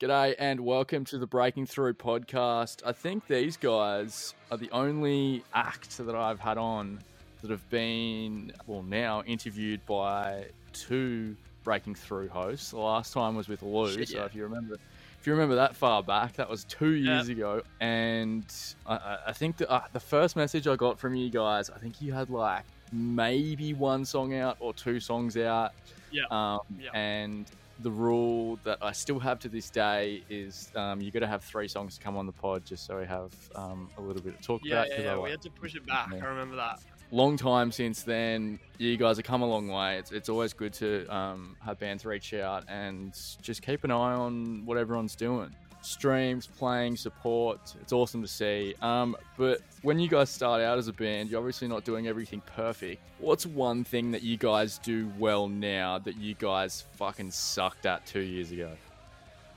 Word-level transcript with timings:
G'day 0.00 0.34
and 0.38 0.60
welcome 0.60 1.04
to 1.06 1.18
the 1.18 1.26
Breaking 1.26 1.66
Through 1.66 1.94
podcast. 1.94 2.80
I 2.86 2.92
think 2.92 3.26
these 3.26 3.56
guys 3.58 4.32
are 4.50 4.56
the 4.56 4.70
only 4.70 5.44
act 5.52 5.98
that 5.98 6.14
I've 6.14 6.40
had 6.40 6.56
on 6.56 7.00
that 7.42 7.50
have 7.50 7.68
been, 7.68 8.52
well, 8.66 8.82
now 8.82 9.22
interviewed 9.24 9.84
by 9.84 10.46
two 10.72 11.36
Breaking 11.64 11.94
Through 11.94 12.28
hosts. 12.28 12.70
The 12.70 12.78
last 12.78 13.12
time 13.12 13.34
was 13.36 13.48
with 13.48 13.62
Lou, 13.62 13.92
Shit, 13.92 14.08
so 14.08 14.18
yeah. 14.18 14.24
if 14.24 14.34
you 14.34 14.42
remember, 14.44 14.76
if 15.20 15.26
you 15.26 15.34
remember 15.34 15.56
that 15.56 15.76
far 15.76 16.02
back, 16.02 16.32
that 16.34 16.48
was 16.48 16.64
two 16.64 16.92
years 16.92 17.28
Yeah. 17.28 17.34
ago. 17.34 17.62
And 17.80 18.46
I- 18.86 19.18
I, 19.26 19.32
think 19.34 19.58
the, 19.58 19.70
uh, 19.70 19.82
the 19.92 20.00
first 20.00 20.34
message 20.34 20.66
I 20.66 20.76
got 20.76 20.98
from 20.98 21.14
you 21.14 21.28
guys, 21.28 21.68
I 21.68 21.76
think 21.78 22.00
you 22.00 22.14
had 22.14 22.30
like 22.30 22.64
maybe 22.90 23.74
one 23.74 24.06
song 24.06 24.32
out 24.34 24.56
or 24.60 24.72
two 24.72 24.98
songs 24.98 25.36
out. 25.36 25.72
Yeah. 26.10 26.22
Um, 26.30 26.60
Yeah. 26.78 26.90
And 26.94 27.44
the 27.82 27.90
rule 27.90 28.58
that 28.64 28.78
I 28.82 28.92
still 28.92 29.18
have 29.18 29.38
to 29.40 29.48
this 29.48 29.70
day 29.70 30.22
is 30.28 30.70
um, 30.76 31.00
you 31.00 31.10
got 31.10 31.20
to 31.20 31.26
have 31.26 31.42
three 31.42 31.68
songs 31.68 31.96
to 31.98 32.04
come 32.04 32.16
on 32.16 32.26
the 32.26 32.32
pod 32.32 32.64
just 32.64 32.86
so 32.86 32.98
we 32.98 33.06
have 33.06 33.32
um, 33.54 33.88
a 33.96 34.00
little 34.00 34.22
bit 34.22 34.34
of 34.34 34.40
talk 34.42 34.60
Yeah, 34.64 34.82
about. 34.82 34.90
yeah, 34.90 35.00
yeah. 35.00 35.18
We 35.18 35.30
had 35.30 35.42
to 35.42 35.50
push 35.50 35.74
it 35.74 35.86
back. 35.86 36.10
Yeah. 36.12 36.24
I 36.24 36.28
remember 36.28 36.56
that. 36.56 36.80
long 37.10 37.36
time 37.36 37.72
since 37.72 38.02
then. 38.02 38.58
You 38.78 38.96
guys 38.96 39.16
have 39.16 39.24
come 39.26 39.42
a 39.42 39.46
long 39.46 39.68
way. 39.68 39.98
It's, 39.98 40.12
it's 40.12 40.28
always 40.28 40.52
good 40.52 40.72
to 40.74 41.06
um, 41.14 41.56
have 41.64 41.78
bands 41.78 42.04
reach 42.04 42.34
out 42.34 42.64
and 42.68 43.12
just 43.42 43.62
keep 43.62 43.84
an 43.84 43.90
eye 43.90 44.14
on 44.14 44.64
what 44.66 44.76
everyone's 44.76 45.16
doing. 45.16 45.54
Streams, 45.82 46.46
playing, 46.46 46.96
support. 46.96 47.74
It's 47.80 47.92
awesome 47.92 48.20
to 48.22 48.28
see. 48.28 48.74
Um, 48.82 49.16
but 49.38 49.60
when 49.82 49.98
you 49.98 50.08
guys 50.08 50.28
start 50.28 50.60
out 50.60 50.78
as 50.78 50.88
a 50.88 50.92
band, 50.92 51.30
you're 51.30 51.38
obviously 51.38 51.68
not 51.68 51.84
doing 51.84 52.06
everything 52.06 52.42
perfect. 52.54 53.02
What's 53.18 53.46
one 53.46 53.84
thing 53.84 54.10
that 54.10 54.22
you 54.22 54.36
guys 54.36 54.78
do 54.78 55.10
well 55.18 55.48
now 55.48 55.98
that 55.98 56.16
you 56.16 56.34
guys 56.34 56.84
fucking 56.96 57.30
sucked 57.30 57.86
at 57.86 58.04
two 58.06 58.20
years 58.20 58.50
ago? 58.52 58.70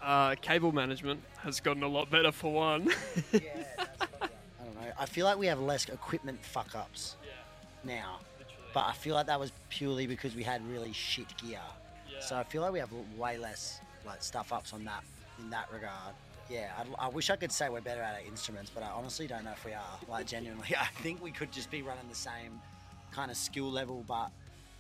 Uh, 0.01 0.35
cable 0.41 0.71
management 0.71 1.21
has 1.37 1.59
gotten 1.59 1.83
a 1.83 1.87
lot 1.87 2.09
better 2.09 2.31
for 2.31 2.51
one. 2.51 2.89
Yeah, 3.31 3.39
that's 3.77 4.01
I 4.21 4.27
don't 4.65 4.75
know. 4.75 4.91
I 4.99 5.05
feel 5.05 5.25
like 5.25 5.37
we 5.37 5.47
have 5.47 5.59
less 5.59 5.87
equipment 5.87 6.43
fuck 6.43 6.75
ups 6.75 7.15
now, 7.83 8.19
but 8.73 8.85
I 8.85 8.93
feel 8.93 9.15
like 9.15 9.27
that 9.27 9.39
was 9.39 9.51
purely 9.69 10.07
because 10.07 10.35
we 10.35 10.43
had 10.43 10.65
really 10.69 10.93
shit 10.93 11.27
gear. 11.37 11.59
So 12.19 12.37
I 12.37 12.43
feel 12.43 12.61
like 12.61 12.71
we 12.71 12.79
have 12.79 12.91
way 13.17 13.37
less 13.37 13.79
like 14.05 14.21
stuff 14.21 14.51
ups 14.51 14.73
on 14.73 14.83
that 14.85 15.03
in 15.39 15.49
that 15.49 15.67
regard. 15.71 16.13
Yeah, 16.49 16.71
I, 16.99 17.05
I 17.05 17.09
wish 17.09 17.29
I 17.29 17.35
could 17.35 17.51
say 17.51 17.69
we're 17.69 17.81
better 17.81 18.01
at 18.01 18.15
our 18.15 18.27
instruments, 18.27 18.69
but 18.73 18.83
I 18.83 18.89
honestly 18.89 19.27
don't 19.27 19.43
know 19.45 19.51
if 19.51 19.65
we 19.65 19.73
are. 19.73 19.97
Like 20.09 20.27
genuinely, 20.27 20.75
I 20.79 20.85
think 21.01 21.21
we 21.23 21.31
could 21.31 21.51
just 21.51 21.71
be 21.71 21.81
running 21.81 22.07
the 22.09 22.15
same 22.15 22.59
kind 23.11 23.31
of 23.31 23.37
skill 23.37 23.71
level, 23.71 24.03
but 24.07 24.29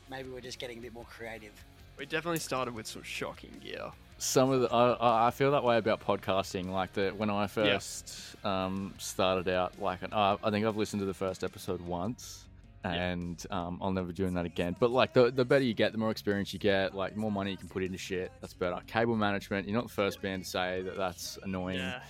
maybe 0.09 0.29
we're 0.29 0.41
just 0.41 0.59
getting 0.59 0.77
a 0.79 0.81
bit 0.81 0.93
more 0.93 1.05
creative. 1.05 1.51
we 1.97 2.05
definitely 2.05 2.39
started 2.39 2.73
with 2.75 2.85
some 2.87 3.03
shocking 3.03 3.51
gear. 3.63 3.91
some 4.17 4.51
of 4.51 4.61
the 4.61 4.67
I, 4.73 4.91
I- 4.93 5.27
I 5.27 5.31
feel 5.31 5.51
that 5.51 5.63
way 5.63 5.77
about 5.77 6.01
podcasting 6.05 6.69
like 6.69 6.93
that 6.93 7.15
when 7.17 7.29
i 7.29 7.47
first 7.47 8.35
um, 8.45 8.93
started 8.97 9.47
out 9.47 9.79
like 9.81 9.99
i 10.11 10.35
think 10.49 10.65
i've 10.65 10.77
listened 10.77 10.99
to 11.01 11.05
the 11.05 11.13
first 11.13 11.43
episode 11.43 11.81
once 11.81 12.45
and 12.91 13.45
um, 13.51 13.79
i'll 13.81 13.91
never 13.91 14.11
doing 14.11 14.33
that 14.33 14.45
again 14.45 14.75
but 14.79 14.91
like 14.91 15.13
the, 15.13 15.31
the 15.31 15.45
better 15.45 15.63
you 15.63 15.73
get 15.73 15.91
the 15.91 15.97
more 15.97 16.11
experience 16.11 16.51
you 16.53 16.59
get 16.59 16.93
like 16.93 17.15
more 17.15 17.31
money 17.31 17.51
you 17.51 17.57
can 17.57 17.69
put 17.69 17.83
into 17.83 17.97
shit 17.97 18.31
that's 18.41 18.53
better 18.53 18.77
cable 18.87 19.15
management 19.15 19.67
you're 19.67 19.75
not 19.75 19.87
the 19.87 19.93
first 19.93 20.21
band 20.21 20.43
to 20.43 20.49
say 20.49 20.81
that 20.81 20.97
that's 20.97 21.37
annoying 21.43 21.77
Yeah. 21.79 22.01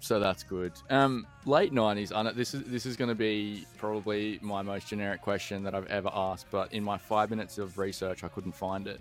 so 0.00 0.18
that's 0.20 0.42
good. 0.42 0.72
Um, 0.88 1.26
late 1.44 1.72
nineties. 1.72 2.10
I 2.12 2.22
know 2.22 2.32
this 2.32 2.54
is 2.54 2.62
this 2.64 2.86
is 2.86 2.96
going 2.96 3.08
to 3.10 3.14
be 3.14 3.66
probably 3.76 4.38
my 4.42 4.62
most 4.62 4.88
generic 4.88 5.20
question 5.20 5.62
that 5.64 5.74
I've 5.74 5.86
ever 5.88 6.10
asked, 6.12 6.46
but 6.50 6.72
in 6.72 6.82
my 6.82 6.96
five 6.96 7.28
minutes 7.28 7.58
of 7.58 7.76
research, 7.76 8.24
I 8.24 8.28
couldn't 8.28 8.52
find 8.52 8.86
it. 8.86 8.98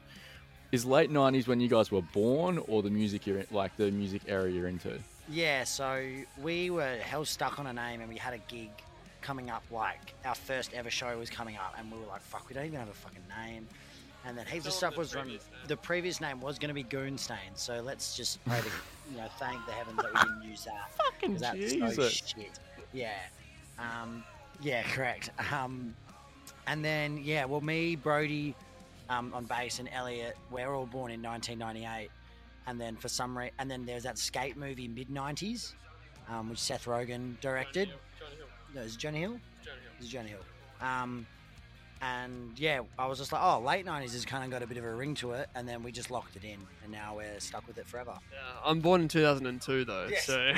Is 0.73 0.85
late 0.85 1.09
nineties 1.09 1.47
when 1.47 1.61
you 1.61 1.69
guys 1.69 1.89
were 1.89 2.01
born, 2.13 2.57
or 2.67 2.83
the 2.83 2.89
music 2.89 3.25
you're 3.25 3.39
in, 3.39 3.47
like 3.49 3.75
the 3.77 3.89
music 3.91 4.23
era 4.27 4.51
you're 4.51 4.67
into? 4.67 4.99
Yeah, 5.29 5.63
so 5.63 6.05
we 6.41 6.69
were 6.69 6.97
hell 6.97 7.23
stuck 7.23 7.59
on 7.59 7.67
a 7.67 7.73
name 7.73 8.01
and 8.01 8.09
we 8.09 8.17
had 8.17 8.33
a 8.33 8.39
gig 8.49 8.69
coming 9.21 9.49
up, 9.49 9.63
like 9.71 10.13
our 10.25 10.35
first 10.35 10.73
ever 10.73 10.89
show 10.89 11.17
was 11.17 11.29
coming 11.29 11.57
up, 11.57 11.75
and 11.77 11.91
we 11.91 11.97
were 11.97 12.05
like, 12.07 12.21
fuck, 12.21 12.47
we 12.49 12.55
don't 12.55 12.65
even 12.65 12.79
have 12.79 12.89
a 12.89 12.93
fucking 12.93 13.23
name. 13.43 13.67
And 14.25 14.37
then 14.37 14.45
heaps 14.45 14.67
of 14.67 14.73
stuff 14.73 14.93
the 14.93 14.99
was 14.99 15.11
from 15.11 15.23
previous 15.23 15.43
name. 15.43 15.61
the 15.67 15.77
previous 15.77 16.21
name 16.21 16.41
was 16.41 16.59
going 16.59 16.67
to 16.67 16.73
be 16.73 16.83
Goonstain, 16.83 17.55
so 17.55 17.81
let's 17.81 18.15
just 18.17 18.43
pray 18.45 18.59
to, 18.59 18.67
you 19.11 19.17
know, 19.17 19.27
thank 19.37 19.65
the 19.65 19.71
heavens 19.71 19.97
that 19.97 20.13
we 20.13 20.19
didn't 20.19 20.49
use 20.49 20.65
that. 20.65 20.91
fucking 20.97 21.37
that's 21.37 21.95
so 21.95 22.09
shit. 22.09 22.59
Yeah. 22.91 23.13
Um, 23.77 24.23
yeah, 24.61 24.83
correct. 24.83 25.29
Um, 25.53 25.95
and 26.67 26.83
then, 26.83 27.21
yeah, 27.23 27.45
well, 27.45 27.61
me, 27.61 27.95
Brody 27.95 28.55
um, 29.09 29.33
on 29.33 29.45
bass, 29.45 29.79
and 29.79 29.89
Elliot, 29.91 30.37
we're 30.51 30.73
all 30.73 30.85
born 30.85 31.11
in 31.11 31.21
1998. 31.21 32.09
And 32.67 32.79
then 32.79 32.95
for 32.95 33.07
some 33.07 33.37
reason, 33.37 33.53
and 33.57 33.71
then 33.71 33.85
there's 33.85 34.03
that 34.03 34.17
skate 34.17 34.55
movie 34.55 34.87
mid 34.87 35.09
90s, 35.09 35.73
um, 36.29 36.49
which 36.49 36.59
Seth 36.59 36.85
Rogen 36.85 37.39
directed. 37.41 37.89
No, 38.75 38.81
is 38.81 38.95
it 38.95 38.99
Jonah 38.99 39.17
Hill? 39.17 39.39
Is 39.99 40.05
it 40.05 40.09
Jonah 40.09 40.29
Hill? 40.29 40.39
Um, 40.81 41.25
and 42.01 42.57
yeah, 42.57 42.81
I 42.97 43.07
was 43.07 43.17
just 43.17 43.33
like, 43.33 43.41
oh, 43.43 43.59
late 43.59 43.85
90s 43.85 44.13
has 44.13 44.23
kind 44.25 44.43
of 44.45 44.49
got 44.51 44.63
a 44.63 44.67
bit 44.67 44.77
of 44.77 44.85
a 44.85 44.93
ring 44.93 45.15
to 45.15 45.31
it. 45.33 45.49
And 45.55 45.67
then 45.67 45.83
we 45.83 45.91
just 45.91 46.09
locked 46.11 46.35
it 46.37 46.43
in, 46.45 46.57
and 46.83 46.91
now 46.91 47.15
we're 47.17 47.39
stuck 47.39 47.67
with 47.67 47.77
it 47.77 47.87
forever. 47.87 48.13
Yeah, 48.31 48.37
I'm 48.63 48.79
born 48.79 49.01
in 49.01 49.07
2002 49.09 49.83
though, 49.85 50.07
Yes. 50.09 50.25
so 50.25 50.53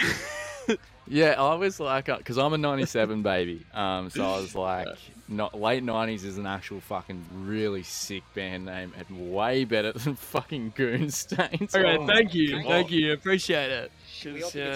Yeah, 1.08 1.42
I 1.42 1.56
was 1.56 1.80
like, 1.80 2.06
because 2.06 2.38
I'm 2.38 2.54
a 2.54 2.58
'97 2.58 3.24
baby, 3.24 3.66
um, 3.74 4.12
so 4.12 4.24
I 4.24 4.40
was 4.40 4.54
like, 4.54 4.88
not 5.28 5.60
late 5.60 5.84
'90s 5.84 6.24
is 6.24 6.38
an 6.38 6.46
actual 6.46 6.80
fucking 6.82 7.26
really 7.34 7.82
sick 7.82 8.22
band 8.36 8.66
name 8.66 8.94
and 8.96 9.34
way 9.34 9.66
better 9.66 9.92
than 9.94 10.16
fucking 10.16 10.74
Goonstains. 10.78 11.74
okay. 11.76 11.98
Oh 11.98 12.06
thank 12.06 12.36
you, 12.36 12.52
thank 12.52 12.68
thank 12.68 12.92
you, 12.92 13.12
appreciate 13.14 13.72
it. 13.72 13.92
We 14.24 14.34
'Cause, 14.34 14.44
all 14.44 14.50
think 14.52 14.76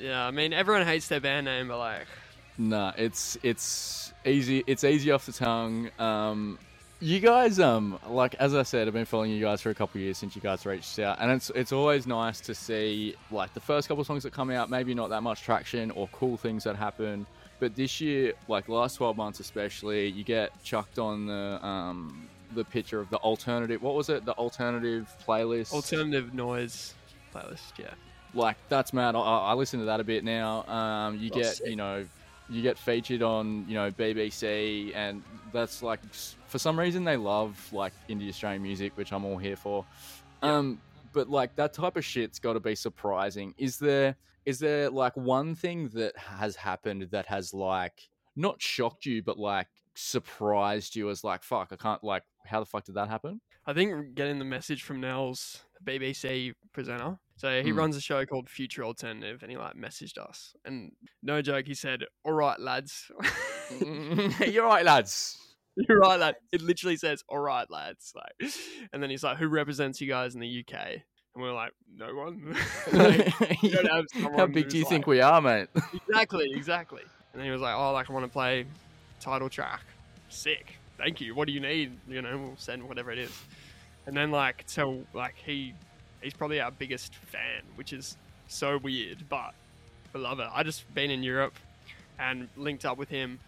yeah, 0.00 0.08
yeah, 0.10 0.26
I 0.26 0.30
mean 0.30 0.52
everyone 0.52 0.86
hates 0.86 1.08
their 1.08 1.20
band 1.20 1.46
name, 1.46 1.66
but 1.68 1.78
like, 1.78 2.06
Nah, 2.58 2.92
it's 2.96 3.36
it's 3.42 4.12
easy. 4.24 4.64
It's 4.66 4.84
easy 4.84 5.10
off 5.10 5.26
the 5.26 5.32
tongue. 5.32 5.90
Um, 5.98 6.58
you 7.00 7.20
guys, 7.20 7.60
um, 7.60 7.98
like 8.08 8.34
as 8.36 8.54
I 8.54 8.62
said, 8.62 8.88
I've 8.88 8.94
been 8.94 9.04
following 9.04 9.30
you 9.30 9.40
guys 9.42 9.60
for 9.60 9.68
a 9.70 9.74
couple 9.74 9.98
of 9.98 10.02
years 10.04 10.16
since 10.16 10.34
you 10.34 10.40
guys 10.40 10.64
reached 10.64 10.98
out, 10.98 11.18
and 11.20 11.30
it's 11.30 11.50
it's 11.54 11.72
always 11.72 12.06
nice 12.06 12.40
to 12.40 12.54
see 12.54 13.14
like 13.30 13.52
the 13.52 13.60
first 13.60 13.88
couple 13.88 14.00
of 14.00 14.06
songs 14.06 14.22
that 14.22 14.32
come 14.32 14.50
out, 14.50 14.70
maybe 14.70 14.94
not 14.94 15.10
that 15.10 15.22
much 15.22 15.42
traction 15.42 15.90
or 15.90 16.08
cool 16.12 16.36
things 16.38 16.64
that 16.64 16.76
happen. 16.76 17.26
But 17.60 17.74
this 17.74 18.00
year, 18.00 18.32
like 18.48 18.68
last 18.68 18.96
twelve 18.96 19.16
months 19.18 19.40
especially, 19.40 20.08
you 20.08 20.24
get 20.24 20.50
chucked 20.64 20.98
on 20.98 21.26
the 21.26 21.58
um 21.66 22.26
the 22.54 22.64
picture 22.64 23.00
of 23.00 23.10
the 23.10 23.18
alternative. 23.18 23.82
What 23.82 23.94
was 23.94 24.08
it? 24.08 24.24
The 24.24 24.32
alternative 24.32 25.14
playlist. 25.26 25.72
alternative 25.74 26.32
noise 26.32 26.94
playlist. 27.34 27.78
Yeah, 27.78 27.90
like 28.32 28.56
that's 28.70 28.94
mad. 28.94 29.14
I, 29.14 29.20
I 29.20 29.52
listen 29.54 29.80
to 29.80 29.86
that 29.86 30.00
a 30.00 30.04
bit 30.04 30.24
now. 30.24 30.64
Um, 30.66 31.18
you 31.18 31.30
Oh, 31.34 31.36
get 31.36 31.56
sick. 31.56 31.66
you 31.66 31.76
know 31.76 32.06
you 32.48 32.62
get 32.62 32.78
featured 32.78 33.22
on 33.22 33.64
you 33.68 33.74
know 33.74 33.90
BBC, 33.90 34.94
and 34.94 35.22
that's 35.52 35.82
like 35.82 36.00
for 36.46 36.58
some 36.58 36.78
reason 36.78 37.04
they 37.04 37.16
love 37.16 37.68
like 37.72 37.92
indie 38.08 38.28
Australian 38.28 38.62
music, 38.62 38.92
which 38.96 39.12
I'm 39.12 39.24
all 39.24 39.38
here 39.38 39.56
for. 39.56 39.84
Um, 40.42 40.80
but 41.12 41.28
like 41.28 41.54
that 41.56 41.72
type 41.72 41.96
of 41.96 42.04
shit's 42.04 42.38
got 42.38 42.52
to 42.54 42.60
be 42.60 42.74
surprising. 42.74 43.54
Is 43.58 43.78
there 43.78 44.16
is 44.44 44.58
there 44.58 44.90
like 44.90 45.16
one 45.16 45.54
thing 45.54 45.88
that 45.94 46.16
has 46.16 46.56
happened 46.56 47.08
that 47.10 47.26
has 47.26 47.52
like 47.52 48.08
not 48.36 48.60
shocked 48.60 49.06
you, 49.06 49.22
but 49.22 49.38
like 49.38 49.66
surprised 49.94 50.94
you 50.94 51.10
as 51.10 51.24
like 51.24 51.42
fuck, 51.42 51.68
I 51.72 51.76
can't 51.76 52.02
like 52.04 52.22
how 52.44 52.60
the 52.60 52.66
fuck 52.66 52.84
did 52.84 52.94
that 52.94 53.08
happen? 53.08 53.40
I 53.66 53.72
think 53.72 54.14
getting 54.14 54.38
the 54.38 54.44
message 54.44 54.84
from 54.84 55.00
Nels, 55.00 55.62
the 55.82 55.98
BBC 55.98 56.54
presenter. 56.72 57.18
So 57.36 57.62
he 57.62 57.70
Hmm. 57.70 57.78
runs 57.78 57.96
a 57.96 58.00
show 58.00 58.24
called 58.24 58.48
Future 58.48 58.82
Alternative, 58.84 59.42
and 59.42 59.50
he 59.50 59.56
like 59.58 59.74
messaged 59.74 60.16
us, 60.18 60.54
and 60.64 60.92
no 61.22 61.42
joke, 61.42 61.66
he 61.66 61.74
said, 61.74 62.04
"All 62.24 62.32
right, 62.32 62.58
lads." 62.58 63.10
You're 64.46 64.64
right, 64.64 64.84
lads. 64.84 65.38
You're 65.76 65.98
right, 65.98 66.18
lad. 66.18 66.36
It 66.52 66.62
literally 66.62 66.96
says, 66.96 67.22
"All 67.28 67.38
right, 67.40 67.70
lads." 67.70 68.12
Like, 68.14 68.50
and 68.92 69.02
then 69.02 69.10
he's 69.10 69.22
like, 69.22 69.36
"Who 69.36 69.48
represents 69.48 70.00
you 70.00 70.08
guys 70.08 70.34
in 70.34 70.40
the 70.40 70.48
UK?" 70.66 70.74
And 71.34 71.42
we're 71.42 71.52
like, 71.52 71.72
"No 71.94 72.14
one." 72.14 72.56
Like, 72.92 73.26
don't 73.62 73.86
have 73.90 74.04
How 74.36 74.46
big 74.46 74.68
do 74.70 74.78
you 74.78 74.84
who's 74.84 74.88
think 74.88 75.06
we 75.06 75.20
are, 75.20 75.40
mate? 75.42 75.68
exactly, 75.92 76.46
exactly. 76.54 77.02
And 77.32 77.40
then 77.40 77.44
he 77.44 77.50
was 77.50 77.60
like, 77.60 77.74
"Oh, 77.76 77.92
like 77.92 78.08
I 78.08 78.12
want 78.14 78.24
to 78.24 78.32
play 78.32 78.64
title 79.20 79.50
track. 79.50 79.82
Sick. 80.30 80.76
Thank 80.96 81.20
you. 81.20 81.34
What 81.34 81.46
do 81.46 81.52
you 81.52 81.60
need? 81.60 81.98
You 82.08 82.22
know, 82.22 82.38
we'll 82.38 82.56
send 82.56 82.82
whatever 82.88 83.10
it 83.10 83.18
is." 83.18 83.38
And 84.06 84.16
then 84.16 84.30
like 84.30 84.62
so 84.66 85.04
like 85.12 85.34
he 85.44 85.74
he's 86.26 86.34
probably 86.34 86.60
our 86.60 86.72
biggest 86.72 87.14
fan, 87.14 87.62
which 87.76 87.92
is 87.92 88.16
so 88.48 88.78
weird, 88.78 89.28
but 89.28 89.54
we 90.12 90.20
love 90.20 90.40
it. 90.40 90.48
I 90.52 90.64
just 90.64 90.92
been 90.92 91.10
in 91.12 91.22
Europe 91.22 91.54
and 92.18 92.48
linked 92.56 92.84
up 92.84 92.98
with 92.98 93.08
him 93.08 93.38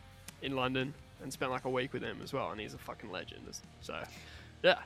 in 0.43 0.55
London 0.55 0.95
and 1.21 1.33
spent 1.33 1.51
like 1.51 1.65
a 1.65 1.71
week 1.71 1.93
with 1.93 2.03
him 2.03 2.21
as 2.23 2.33
well, 2.33 2.53
and 2.53 2.61
he's 2.61 2.75
a 2.75 2.79
fucking 2.79 3.11
legend. 3.11 3.43
So 3.81 4.01
yeah, 4.63 4.79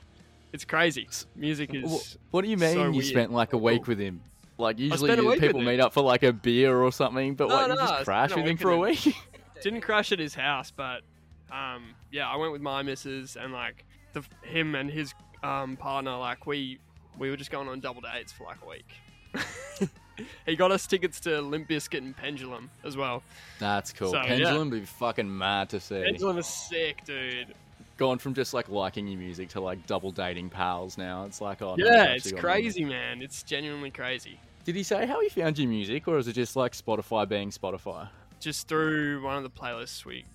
it's 0.51 0.65
crazy. 0.65 1.07
Music 1.35 1.71
is 1.73 2.17
What 2.31 2.43
do 2.43 2.49
you 2.49 2.57
mean 2.57 2.73
so 2.73 2.85
you 2.85 2.91
weird. 2.93 3.05
spent 3.05 3.31
like 3.31 3.53
a 3.53 3.57
week 3.59 3.85
with 3.85 3.99
him? 3.99 4.21
Like 4.57 4.79
usually 4.79 5.09
spent 5.09 5.19
a 5.19 5.23
you- 5.23 5.29
week 5.29 5.41
with 5.41 5.47
people 5.47 5.61
meet 5.61 5.79
up 5.79 5.93
for 5.93 6.01
like 6.01 6.23
a 6.23 6.33
beer 6.33 6.75
or 6.75 6.91
something, 6.91 7.35
but 7.35 7.49
No, 7.49 7.55
what, 7.55 7.69
you 7.69 7.75
no, 7.75 7.81
I 7.81 7.87
just 7.87 8.05
crash 8.05 8.35
with 8.35 8.47
him 8.47 8.57
for 8.57 8.71
a 8.71 8.77
week? 8.79 9.15
didn't 9.61 9.81
crash 9.81 10.11
at 10.11 10.17
his 10.19 10.33
house, 10.33 10.71
but 10.75 11.01
um, 11.51 11.93
yeah, 12.11 12.27
I 12.27 12.37
went 12.37 12.51
with 12.53 12.61
my 12.61 12.81
missus 12.81 13.35
and 13.35 13.53
like 13.53 13.85
the 14.13 14.23
him 14.41 14.73
and 14.73 14.89
his 14.89 15.13
um, 15.43 15.77
partner. 15.77 16.17
Like 16.17 16.47
we 16.47 16.79
we 17.17 17.29
were 17.29 17.37
just 17.37 17.51
going 17.51 17.67
on 17.67 17.79
double 17.79 18.01
dates 18.01 18.31
for 18.31 18.43
like 18.45 18.57
a 18.63 18.69
week. 18.69 19.89
he 20.45 20.55
got 20.55 20.71
us 20.71 20.85
tickets 20.87 21.19
to 21.21 21.41
Limp 21.41 21.67
Bizkit 21.67 21.99
and 21.99 22.15
Pendulum 22.15 22.69
as 22.83 22.95
well. 22.95 23.23
That's 23.59 23.91
cool. 23.91 24.11
So. 24.11 24.21
Pendulum 24.21 24.69
would 24.69 24.81
be 24.81 24.85
fucking 24.85 25.37
mad 25.37 25.69
to 25.69 25.79
see. 25.79 26.03
Pendulum 26.03 26.37
is 26.37 26.47
sick, 26.47 27.03
dude. 27.05 27.53
Gone 27.97 28.17
from 28.17 28.33
just 28.33 28.53
like 28.53 28.69
liking 28.69 29.07
your 29.07 29.19
music 29.19 29.49
to 29.49 29.61
like 29.61 29.85
double 29.85 30.11
dating 30.11 30.49
pals 30.49 30.97
now. 30.97 31.25
It's 31.25 31.41
like, 31.41 31.61
oh, 31.61 31.75
no, 31.75 31.85
yeah, 31.85 32.13
it's 32.13 32.31
crazy, 32.31 32.85
man. 32.85 33.21
It's 33.21 33.43
genuinely 33.43 33.91
crazy. 33.91 34.39
Did 34.65 34.75
he 34.75 34.83
say 34.83 35.05
how 35.05 35.19
he 35.21 35.29
found 35.29 35.59
your 35.59 35.69
music, 35.69 36.07
or 36.07 36.17
is 36.17 36.27
it 36.27 36.33
just 36.33 36.55
like 36.55 36.71
Spotify 36.73 37.27
being 37.27 37.51
Spotify? 37.51 38.07
Just 38.39 38.67
through 38.67 39.21
one 39.21 39.37
of 39.37 39.43
the 39.43 39.49
playlists 39.49 40.05
we 40.05 40.25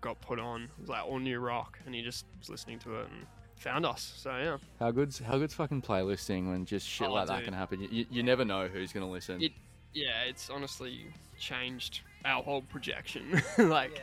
got 0.00 0.20
put 0.20 0.38
on, 0.38 0.64
it 0.64 0.70
was 0.80 0.88
like 0.90 1.04
all 1.04 1.18
new 1.18 1.40
rock, 1.40 1.78
and 1.86 1.94
he 1.94 2.02
just 2.02 2.24
was 2.38 2.50
listening 2.50 2.78
to 2.80 3.00
it 3.00 3.08
and 3.10 3.26
found 3.58 3.84
us. 3.86 4.12
So 4.16 4.30
yeah, 4.30 4.56
How 4.78 4.90
good's 4.90 5.18
how 5.18 5.38
good's 5.38 5.54
fucking 5.54 5.82
playlisting 5.82 6.48
when 6.50 6.64
just 6.64 6.86
shit 6.86 7.08
Oh, 7.08 7.12
like 7.12 7.28
that 7.28 7.44
can 7.44 7.54
happen? 7.54 7.80
You, 7.80 7.88
you, 7.90 8.06
you 8.10 8.22
never 8.22 8.44
know 8.44 8.68
who's 8.68 8.92
gonna 8.92 9.10
listen. 9.10 9.42
It- 9.42 9.52
yeah, 9.94 10.22
it's 10.28 10.50
honestly 10.50 11.06
changed 11.38 12.02
our 12.24 12.42
whole 12.42 12.60
projection. 12.60 13.42
like, 13.58 14.02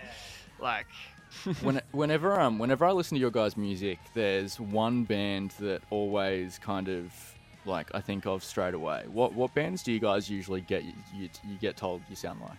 like, 0.60 0.88
when, 1.62 1.80
whenever 1.92 2.40
um 2.40 2.58
whenever 2.60 2.86
I 2.86 2.92
listen 2.92 3.16
to 3.16 3.22
your 3.22 3.32
guys' 3.32 3.56
music, 3.56 4.00
there's 4.14 4.60
one 4.60 5.04
band 5.04 5.52
that 5.60 5.82
always 5.92 6.58
kind 6.60 6.88
of 6.90 7.14
like 7.66 7.94
I 7.94 8.02
think 8.02 8.26
of 8.26 8.44
straight 8.44 8.74
away. 8.74 9.06
What 9.12 9.34
what 9.34 9.54
bands 9.54 9.84
do 9.84 9.92
you 9.92 10.00
guys 10.00 10.30
usually 10.30 10.62
get 10.62 10.84
you, 10.84 10.94
you, 11.16 11.30
you 11.48 11.58
get 11.60 11.78
told 11.78 12.02
you 12.10 12.16
sound 12.16 12.42
like? 12.42 12.58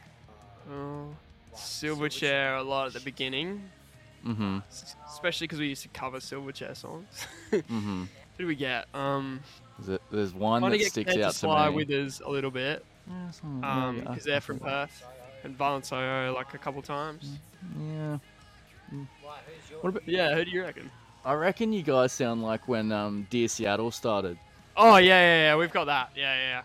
oh, 0.72 1.08
Silverchair 1.54 2.58
a 2.58 2.62
lot 2.62 2.86
at 2.86 2.92
the 2.92 3.00
beginning, 3.00 3.62
Mm-hmm. 4.26 4.58
especially 5.08 5.46
because 5.46 5.60
we 5.60 5.68
used 5.68 5.82
to 5.82 5.88
cover 5.88 6.18
Silverchair 6.18 6.76
songs. 6.76 7.06
Mm-hmm. 7.52 8.04
Who 8.38 8.42
do 8.42 8.46
we 8.48 8.54
get? 8.56 8.84
Um, 8.92 9.40
There's, 9.78 9.98
there's 10.10 10.34
one 10.34 10.60
that 10.70 10.76
get 10.76 10.90
sticks 10.90 11.12
out 11.12 11.16
to 11.16 11.22
to 11.22 11.32
Sly 11.32 11.70
me. 11.70 11.76
Withers 11.76 12.20
a 12.20 12.28
little 12.28 12.50
bit, 12.50 12.84
Yeah, 13.08 13.30
um, 13.62 14.00
because 14.00 14.24
they're 14.24 14.42
from 14.42 14.58
Perth, 14.58 15.04
and 15.42 15.56
Violent 15.56 15.86
Soho 15.86 16.34
like 16.34 16.52
a 16.52 16.58
couple 16.58 16.82
times. 16.82 17.30
Yeah. 17.80 18.18
What 19.80 19.90
about- 19.90 20.06
Yeah, 20.08 20.34
who 20.34 20.44
do 20.44 20.50
you 20.50 20.62
reckon? 20.62 20.90
I 21.24 21.32
reckon 21.34 21.72
you 21.72 21.82
guys 21.82 22.12
sound 22.12 22.42
like 22.42 22.68
when 22.68 22.92
um, 22.92 23.26
Dear 23.30 23.48
Seattle 23.48 23.90
started. 23.90 24.38
Oh 24.76 24.96
yeah, 24.98 25.18
yeah, 25.18 25.42
yeah. 25.50 25.56
We've 25.56 25.72
got 25.72 25.86
that. 25.86 26.10
Yeah, 26.14 26.34
yeah. 26.36 26.62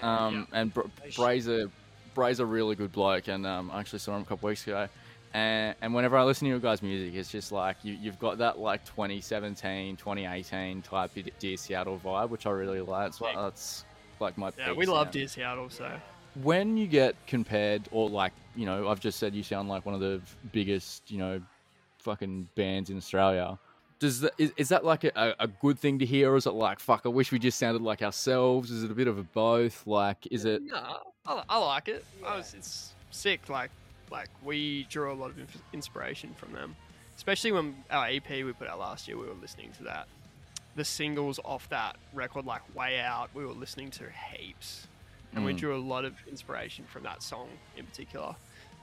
Yeah. 0.00 0.16
Um, 0.26 0.48
And 0.52 0.74
Br- 0.74 0.82
Brazer, 1.10 1.70
Brazer, 2.16 2.40
a 2.40 2.44
really 2.44 2.74
good 2.74 2.92
bloke, 2.92 3.28
and 3.28 3.46
um, 3.46 3.70
I 3.72 3.80
actually 3.80 4.00
saw 4.00 4.16
him 4.16 4.22
a 4.22 4.24
couple 4.24 4.48
weeks 4.48 4.66
ago. 4.66 4.88
And, 5.34 5.74
and 5.82 5.92
whenever 5.92 6.16
I 6.16 6.22
listen 6.22 6.46
to 6.46 6.50
your 6.50 6.60
guys' 6.60 6.80
music, 6.80 7.14
it's 7.14 7.30
just 7.30 7.50
like 7.50 7.76
you, 7.82 7.94
you've 7.94 8.20
got 8.20 8.38
that 8.38 8.58
like 8.60 8.84
2017, 8.84 9.96
2018 9.96 10.82
type 10.82 11.10
Dear 11.40 11.56
Seattle 11.56 12.00
vibe, 12.02 12.30
which 12.30 12.46
I 12.46 12.50
really 12.50 12.80
like. 12.80 13.06
That's, 13.06 13.20
Yeah. 13.20 13.42
that's 13.42 13.84
like 14.20 14.38
my 14.38 14.52
Yeah, 14.56 14.72
we 14.72 14.86
love 14.86 15.06
sound. 15.06 15.12
Dear 15.12 15.28
Seattle, 15.28 15.70
so 15.70 15.90
When 16.40 16.76
you 16.76 16.86
get 16.86 17.16
compared, 17.26 17.82
or 17.90 18.08
like, 18.08 18.32
you 18.54 18.64
know, 18.64 18.88
I've 18.88 19.00
just 19.00 19.18
said 19.18 19.34
you 19.34 19.42
sound 19.42 19.68
like 19.68 19.84
one 19.84 19.94
of 19.96 20.00
the 20.00 20.20
biggest, 20.52 21.10
you 21.10 21.18
know, 21.18 21.42
fucking 21.98 22.48
bands 22.54 22.90
in 22.90 22.96
Australia. 22.96 23.58
Does 23.98 24.20
that, 24.20 24.34
is, 24.38 24.52
is 24.56 24.68
that 24.68 24.84
like 24.84 25.02
a, 25.02 25.34
a 25.40 25.48
good 25.48 25.78
thing 25.80 25.98
to 25.98 26.06
hear, 26.06 26.32
or 26.32 26.36
is 26.36 26.46
it 26.46 26.50
like, 26.52 26.78
fuck, 26.78 27.02
I 27.06 27.08
wish 27.08 27.32
we 27.32 27.40
just 27.40 27.58
sounded 27.58 27.82
like 27.82 28.02
ourselves? 28.02 28.70
Is 28.70 28.84
it 28.84 28.90
a 28.90 28.94
bit 28.94 29.08
of 29.08 29.18
a 29.18 29.22
both? 29.24 29.84
Like, 29.84 30.28
is 30.30 30.44
it. 30.44 30.62
no, 30.62 30.98
I, 31.26 31.42
I 31.48 31.58
like 31.58 31.88
it. 31.88 32.04
I 32.24 32.36
was, 32.36 32.54
it's 32.54 32.92
sick. 33.10 33.48
Like, 33.48 33.70
like 34.14 34.28
we 34.44 34.84
drew 34.88 35.12
a 35.12 35.14
lot 35.22 35.30
of 35.30 35.38
inf- 35.38 35.62
inspiration 35.72 36.30
from 36.36 36.52
them, 36.52 36.76
especially 37.16 37.52
when 37.52 37.74
our 37.90 38.06
EP 38.06 38.28
we 38.30 38.52
put 38.52 38.68
out 38.68 38.78
last 38.78 39.08
year. 39.08 39.16
We 39.18 39.26
were 39.26 39.40
listening 39.40 39.70
to 39.78 39.84
that. 39.84 40.06
The 40.76 40.84
singles 40.84 41.38
off 41.44 41.68
that 41.70 41.96
record, 42.12 42.46
like 42.46 42.62
Way 42.74 43.00
Out, 43.00 43.30
we 43.34 43.44
were 43.44 43.52
listening 43.52 43.90
to 43.92 44.04
heaps, 44.32 44.86
and 45.34 45.44
we 45.44 45.52
Mm. 45.52 45.58
drew 45.58 45.76
a 45.76 45.82
lot 45.94 46.04
of 46.04 46.14
inspiration 46.28 46.84
from 46.92 47.02
that 47.04 47.22
song 47.22 47.48
in 47.76 47.84
particular. 47.86 48.34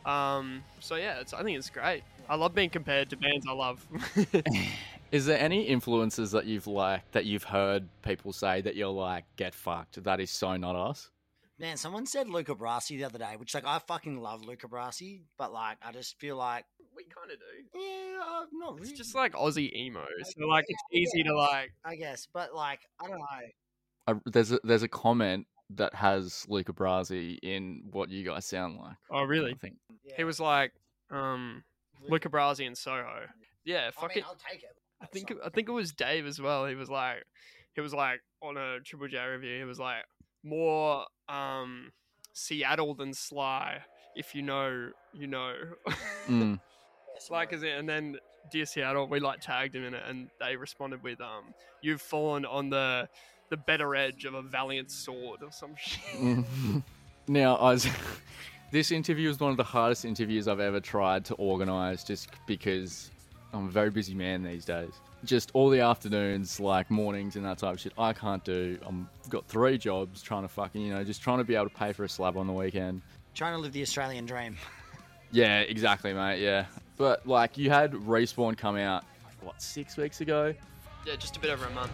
Um, 0.05 0.63
so 0.79 0.95
yeah, 0.95 1.19
it's, 1.19 1.33
I 1.33 1.43
think 1.43 1.57
it's 1.57 1.69
great. 1.69 2.03
I 2.29 2.35
love 2.35 2.53
being 2.55 2.69
compared 2.69 3.09
to 3.11 3.15
bands 3.17 3.45
I 3.47 3.53
love. 3.53 3.85
Is 5.11 5.25
there 5.25 5.37
any 5.39 5.63
influences 5.63 6.31
that 6.31 6.45
you've 6.45 6.67
like 6.67 7.09
that 7.11 7.25
you've 7.25 7.43
heard 7.43 7.87
people 8.01 8.31
say 8.33 8.61
that 8.61 8.75
you're 8.75 8.87
like 9.09 9.25
get 9.35 9.53
fucked? 9.53 10.01
That 10.03 10.19
is 10.21 10.31
so 10.31 10.55
not 10.57 10.75
us. 10.75 11.09
Man, 11.61 11.77
someone 11.77 12.07
said 12.07 12.27
Luca 12.27 12.55
Brasi 12.55 12.97
the 12.97 13.03
other 13.03 13.19
day, 13.19 13.35
which 13.37 13.53
like 13.53 13.67
I 13.67 13.77
fucking 13.77 14.19
love 14.19 14.43
Luca 14.43 14.67
Brasi, 14.67 15.21
but 15.37 15.53
like 15.53 15.77
I 15.83 15.91
just 15.91 16.17
feel 16.17 16.35
like 16.35 16.65
we 16.95 17.03
kind 17.03 17.31
of 17.31 17.37
do. 17.37 17.79
yeah, 17.79 18.19
I'm 18.19 18.59
not 18.59 18.73
really. 18.73 18.89
It's 18.89 18.97
just 18.97 19.13
like 19.13 19.33
Aussie 19.33 19.71
emo, 19.75 20.03
so 20.23 20.47
like 20.47 20.65
it's 20.67 20.81
easy 20.91 21.21
to 21.21 21.37
like. 21.37 21.71
I 21.85 21.95
guess, 21.95 22.27
but 22.33 22.55
like 22.55 22.79
I 22.99 23.07
don't 23.07 23.19
know. 23.19 23.25
I, 24.07 24.13
there's 24.25 24.51
a 24.51 24.59
there's 24.63 24.81
a 24.81 24.87
comment 24.87 25.45
that 25.75 25.93
has 25.93 26.47
Luca 26.49 26.73
Brasi 26.73 27.37
in 27.43 27.83
what 27.91 28.09
you 28.09 28.25
guys 28.25 28.47
sound 28.47 28.79
like. 28.79 28.95
Oh 29.11 29.23
really? 29.23 29.51
I 29.51 29.55
think. 29.55 29.75
Yeah. 30.03 30.15
He 30.17 30.23
was 30.23 30.39
like, 30.39 30.71
um, 31.11 31.63
Luca 32.09 32.29
Brasi 32.29 32.65
in 32.65 32.73
Soho. 32.73 33.27
Yeah, 33.65 33.91
I 33.99 34.07
mean, 34.07 34.17
it. 34.17 34.23
I'll 34.27 34.35
take 34.49 34.63
it. 34.63 34.75
I 34.99 35.05
think 35.05 35.31
I 35.45 35.49
think 35.49 35.69
it 35.69 35.73
was 35.73 35.91
Dave 35.91 36.25
as 36.25 36.41
well. 36.41 36.65
He 36.65 36.73
was 36.73 36.89
like, 36.89 37.23
he 37.75 37.81
was 37.81 37.93
like 37.93 38.21
on 38.41 38.57
a 38.57 38.79
Triple 38.79 39.09
J 39.09 39.23
review. 39.27 39.59
He 39.59 39.63
was 39.63 39.77
like 39.77 40.05
more 40.43 41.05
um 41.29 41.91
Seattle 42.33 42.93
than 42.93 43.13
Sly. 43.13 43.79
If 44.15 44.35
you 44.35 44.41
know, 44.41 44.91
you 45.13 45.27
know. 45.27 45.53
Mm. 46.27 46.59
like 47.29 47.53
as 47.53 47.63
in, 47.63 47.69
and 47.69 47.89
then 47.89 48.17
Dear 48.49 48.65
Seattle, 48.65 49.07
we 49.07 49.19
like 49.19 49.41
tagged 49.41 49.75
him 49.75 49.83
in 49.83 49.93
it, 49.93 50.03
and 50.07 50.29
they 50.39 50.55
responded 50.55 51.03
with 51.03 51.21
um, 51.21 51.53
"You've 51.81 52.01
fallen 52.01 52.45
on 52.45 52.69
the 52.69 53.07
the 53.49 53.57
better 53.57 53.95
edge 53.95 54.25
of 54.25 54.33
a 54.33 54.41
valiant 54.41 54.91
sword" 54.91 55.43
or 55.43 55.51
some 55.51 55.75
shit. 55.77 56.01
Mm. 56.19 56.83
now, 57.27 57.55
I 57.55 57.73
was, 57.73 57.87
this 58.71 58.91
interview 58.91 59.27
was 59.27 59.39
one 59.39 59.51
of 59.51 59.57
the 59.57 59.63
hardest 59.63 60.05
interviews 60.05 60.47
I've 60.47 60.59
ever 60.59 60.79
tried 60.79 61.25
to 61.25 61.35
organise, 61.35 62.03
just 62.03 62.29
because 62.47 63.11
I'm 63.53 63.67
a 63.67 63.71
very 63.71 63.91
busy 63.91 64.15
man 64.15 64.43
these 64.43 64.65
days. 64.65 64.93
Just 65.23 65.51
all 65.53 65.69
the 65.69 65.81
afternoons, 65.81 66.59
like 66.59 66.89
mornings 66.89 67.35
and 67.35 67.45
that 67.45 67.59
type 67.59 67.75
of 67.75 67.79
shit, 67.79 67.93
I 67.97 68.11
can't 68.13 68.43
do. 68.43 68.77
I'm 68.85 69.07
got 69.29 69.45
three 69.45 69.77
jobs, 69.77 70.21
trying 70.21 70.41
to 70.41 70.47
fucking, 70.47 70.81
you 70.81 70.93
know, 70.93 71.03
just 71.03 71.21
trying 71.21 71.37
to 71.37 71.43
be 71.43 71.55
able 71.55 71.69
to 71.69 71.75
pay 71.75 71.93
for 71.93 72.03
a 72.03 72.09
slab 72.09 72.37
on 72.37 72.47
the 72.47 72.53
weekend. 72.53 73.01
Trying 73.35 73.53
to 73.53 73.59
live 73.59 73.71
the 73.71 73.81
Australian 73.81 74.25
dream. 74.25 74.57
Yeah, 75.31 75.59
exactly, 75.59 76.13
mate. 76.13 76.41
Yeah, 76.41 76.65
but 76.97 77.25
like 77.27 77.57
you 77.57 77.69
had 77.69 77.93
respawn 77.93 78.57
come 78.57 78.77
out, 78.77 79.03
what 79.41 79.61
six 79.61 79.95
weeks 79.95 80.21
ago? 80.21 80.53
Yeah, 81.05 81.15
just 81.15 81.37
a 81.37 81.39
bit 81.39 81.51
over 81.51 81.65
a 81.65 81.71
month. 81.71 81.91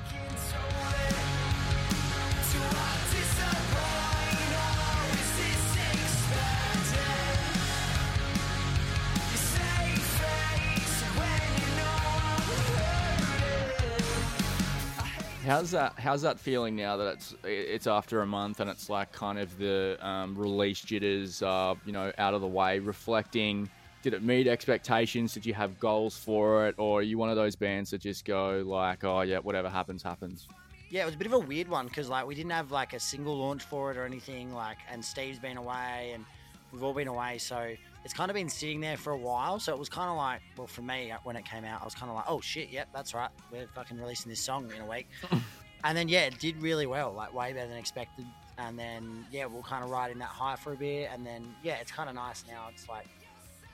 How's 15.48 15.72
that? 15.72 15.94
How's 15.98 16.24
that 16.24 16.38
feeling 16.38 16.76
now 16.76 16.98
that 16.98 17.08
it's 17.14 17.36
it's 17.46 17.88
after 17.88 18.22
a 18.22 18.28
month 18.28 18.60
and 18.60 18.70
it's 18.70 18.90
like 18.90 19.14
kind 19.14 19.40
of 19.40 19.58
the 19.58 19.98
um, 20.06 20.38
release 20.38 20.82
jitters, 20.82 21.42
uh, 21.42 21.74
you 21.86 21.94
know, 21.94 22.12
out 22.18 22.34
of 22.34 22.42
the 22.42 22.48
way? 22.48 22.80
Reflecting, 22.80 23.70
did 24.02 24.14
it 24.14 24.22
meet 24.22 24.46
expectations? 24.46 25.34
Did 25.34 25.46
you 25.46 25.54
have 25.54 25.80
goals 25.80 26.18
for 26.18 26.68
it, 26.68 26.76
or 26.78 27.00
are 27.00 27.02
you 27.02 27.18
one 27.18 27.30
of 27.30 27.38
those 27.38 27.56
bands 27.56 27.92
that 27.92 28.02
just 28.02 28.26
go 28.26 28.62
like, 28.68 29.06
oh 29.06 29.22
yeah, 29.22 29.38
whatever 29.38 29.70
happens, 29.70 30.04
happens? 30.04 30.50
Yeah, 30.90 31.04
it 31.04 31.06
was 31.06 31.16
a 31.16 31.18
bit 31.18 31.28
of 31.28 31.34
a 31.34 31.40
weird 31.40 31.70
one 31.70 31.88
because 31.88 32.10
like 32.10 32.28
we 32.28 32.36
didn't 32.36 32.52
have 32.52 32.72
like 32.72 32.92
a 32.92 33.00
single 33.00 33.38
launch 33.38 33.64
for 33.64 33.90
it 33.90 33.96
or 33.96 34.04
anything. 34.04 34.54
Like, 34.54 34.80
and 34.92 35.04
Steve's 35.04 35.40
been 35.40 35.56
away, 35.56 36.12
and 36.14 36.26
we've 36.74 36.84
all 36.84 36.94
been 36.94 37.08
away, 37.08 37.38
so 37.38 37.74
it's 38.06 38.14
kind 38.14 38.30
of 38.32 38.36
been 38.36 38.50
sitting 38.50 38.80
there 38.80 38.98
for 38.98 39.12
a 39.12 39.18
while. 39.18 39.60
So 39.60 39.74
it 39.74 39.80
was 39.80 39.90
kind 39.90 40.10
of 40.10 40.16
like, 40.18 40.42
well, 40.58 40.68
for 40.68 40.82
me 40.82 41.12
when 41.24 41.36
it 41.36 41.46
came 41.46 41.66
out, 41.66 41.82
I 41.82 41.86
was 41.86 41.94
kind 41.96 42.10
of 42.10 42.16
like, 42.16 42.26
oh 42.28 42.40
shit, 42.42 42.70
yep, 42.70 42.88
that's 42.94 43.14
right, 43.14 43.30
we're 43.52 43.68
fucking 43.68 43.98
releasing 43.98 44.30
this 44.30 44.40
song 44.40 44.72
in 44.76 44.82
a 44.82 44.86
week. 44.86 45.08
and 45.84 45.98
then 45.98 46.08
yeah, 46.08 46.22
it 46.22 46.40
did 46.40 46.62
really 46.62 46.86
well, 46.86 47.12
like 47.14 47.34
way 47.34 47.54
better 47.54 47.68
than 47.68 47.78
expected. 47.78 48.26
And 48.58 48.78
then 48.80 49.26
yeah, 49.32 49.46
we'll 49.46 49.62
kind 49.64 49.84
of 49.84 49.90
ride 49.92 50.12
in 50.12 50.20
that 50.20 50.30
high 50.30 50.56
for 50.56 50.74
a 50.74 50.78
bit, 50.78 51.10
and 51.14 51.26
then 51.26 51.54
yeah, 51.64 51.76
it's 51.76 51.92
kind 51.92 52.10
of 52.10 52.16
nice 52.16 52.44
now. 52.48 52.68
It's 52.72 52.90
like 52.90 53.06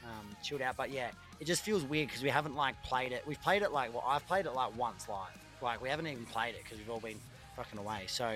um, 0.04 0.28
chilled 0.42 0.62
out, 0.62 0.76
but 0.76 0.90
yeah, 0.92 1.12
it 1.40 1.46
just 1.46 1.62
feels 1.62 1.84
weird 1.86 2.08
because 2.10 2.22
we 2.22 2.30
haven't 2.30 2.56
like 2.56 2.76
played 2.84 3.14
it. 3.14 3.26
We've 3.26 3.42
played 3.42 3.62
it 3.62 3.72
like 3.72 3.94
well, 3.94 4.04
I've 4.06 4.28
played 4.28 4.46
it 4.46 4.52
like 4.54 4.76
once 4.78 5.08
live. 5.08 5.30
Like 5.62 5.82
we 5.82 5.88
haven't 5.88 6.08
even 6.08 6.26
played 6.26 6.56
it 6.56 6.64
because 6.64 6.80
we've 6.80 6.90
all 6.90 7.00
been 7.00 7.20
fucking 7.56 7.80
away. 7.80 8.02
So 8.08 8.28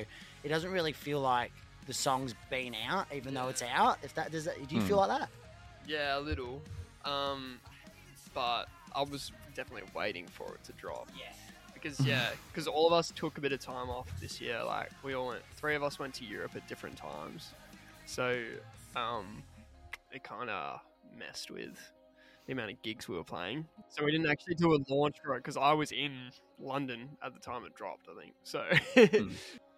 it 0.43 0.47
doesn't 0.47 0.71
really 0.71 0.93
feel 0.93 1.19
like 1.19 1.51
the 1.87 1.93
song's 1.93 2.33
been 2.49 2.73
out, 2.87 3.07
even 3.13 3.33
though 3.33 3.49
it's 3.49 3.61
out. 3.61 3.97
If 4.01 4.13
that 4.15 4.31
does, 4.31 4.45
that, 4.45 4.55
do 4.69 4.75
you 4.75 4.79
Hmm. 4.81 4.87
feel 4.87 4.97
like 4.97 5.19
that? 5.19 5.29
Yeah, 5.87 6.17
a 6.17 6.21
little. 6.21 6.61
Um, 7.05 7.59
but 8.33 8.65
I 8.95 9.03
was 9.03 9.31
definitely 9.55 9.89
waiting 9.95 10.27
for 10.27 10.53
it 10.53 10.63
to 10.65 10.73
drop. 10.73 11.09
Yeah. 11.17 11.33
Because 11.73 11.99
yeah, 12.05 12.29
because 12.51 12.67
all 12.67 12.87
of 12.87 12.93
us 12.93 13.11
took 13.15 13.37
a 13.37 13.41
bit 13.41 13.51
of 13.51 13.59
time 13.59 13.89
off 13.89 14.07
this 14.19 14.41
year. 14.41 14.63
Like 14.63 14.91
we 15.03 15.13
all 15.13 15.27
went, 15.27 15.41
three 15.55 15.75
of 15.75 15.83
us 15.83 15.99
went 15.99 16.13
to 16.15 16.25
Europe 16.25 16.51
at 16.55 16.67
different 16.67 16.97
times, 16.97 17.53
so 18.05 18.43
um, 18.95 19.43
it 20.11 20.23
kind 20.23 20.49
of 20.49 20.79
messed 21.17 21.51
with 21.51 21.77
the 22.47 22.53
amount 22.53 22.71
of 22.71 22.81
gigs 22.81 23.07
we 23.07 23.15
were 23.15 23.23
playing. 23.23 23.65
So 23.89 24.03
we 24.03 24.11
didn't 24.11 24.29
actually 24.29 24.55
do 24.55 24.73
a 24.73 24.79
launch 24.89 25.17
for 25.23 25.35
it 25.35 25.39
because 25.39 25.57
I 25.57 25.73
was 25.73 25.91
in 25.91 26.31
London 26.59 27.09
at 27.23 27.33
the 27.33 27.39
time 27.39 27.65
it 27.65 27.75
dropped. 27.75 28.07
I 28.09 28.19
think 28.19 28.33
so. 28.43 28.63
Hmm. 29.23 29.33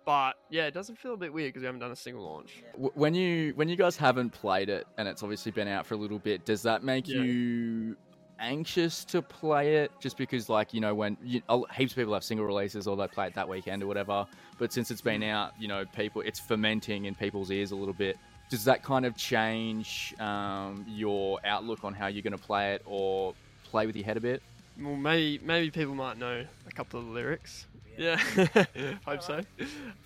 But 0.09 0.37
yeah, 0.49 0.65
it 0.65 0.73
doesn't 0.73 0.97
feel 0.97 1.13
a 1.13 1.17
bit 1.17 1.31
weird 1.31 1.49
because 1.49 1.61
we 1.61 1.67
haven't 1.67 1.81
done 1.81 1.91
a 1.91 1.95
single 1.95 2.23
launch. 2.23 2.63
When 2.95 3.13
you 3.13 3.53
when 3.55 3.69
you 3.69 3.75
guys 3.75 3.95
haven't 3.95 4.31
played 4.31 4.67
it 4.67 4.87
and 4.97 5.07
it's 5.07 5.21
obviously 5.21 5.51
been 5.51 5.67
out 5.67 5.85
for 5.85 5.93
a 5.93 5.97
little 5.97 6.17
bit, 6.17 6.45
does 6.45 6.63
that 6.63 6.83
make 6.83 7.07
Yeah. 7.07 7.21
you 7.21 7.95
anxious 8.39 9.05
to 9.05 9.21
play 9.21 9.75
it? 9.75 9.91
Just 9.99 10.17
because, 10.17 10.49
like, 10.49 10.73
you 10.73 10.81
know, 10.81 10.95
when 10.95 11.15
you, 11.23 11.43
heaps 11.75 11.91
of 11.91 11.95
people 11.95 12.15
have 12.15 12.23
single 12.23 12.47
releases 12.47 12.87
or 12.87 12.97
they 12.97 13.07
play 13.07 13.27
it 13.27 13.35
that 13.35 13.47
weekend 13.47 13.83
or 13.83 13.85
whatever, 13.85 14.25
but 14.57 14.73
since 14.73 14.89
it's 14.89 14.99
been 14.99 15.21
out, 15.21 15.51
you 15.59 15.67
know, 15.67 15.85
people 15.95 16.23
it's 16.23 16.39
fermenting 16.39 17.05
in 17.05 17.13
people's 17.13 17.51
ears 17.51 17.69
a 17.69 17.75
little 17.75 17.93
bit. 17.93 18.17
Does 18.49 18.63
that 18.65 18.81
kind 18.81 19.05
of 19.05 19.15
change 19.15 20.15
um, 20.19 20.87
your 20.87 21.39
outlook 21.45 21.83
on 21.83 21.93
how 21.93 22.07
you're 22.07 22.23
going 22.23 22.35
to 22.35 22.43
play 22.43 22.73
it 22.73 22.81
or 22.87 23.35
play 23.65 23.85
with 23.85 23.95
your 23.95 24.05
head 24.05 24.17
a 24.17 24.21
bit? 24.21 24.41
Well, 24.81 24.95
maybe 24.95 25.39
maybe 25.45 25.69
people 25.69 25.93
might 25.93 26.17
know 26.17 26.45
a 26.65 26.71
couple 26.71 26.99
of 26.99 27.05
the 27.05 27.11
lyrics. 27.11 27.67
Yeah, 27.99 28.15
hope 29.05 29.21
so. 29.21 29.41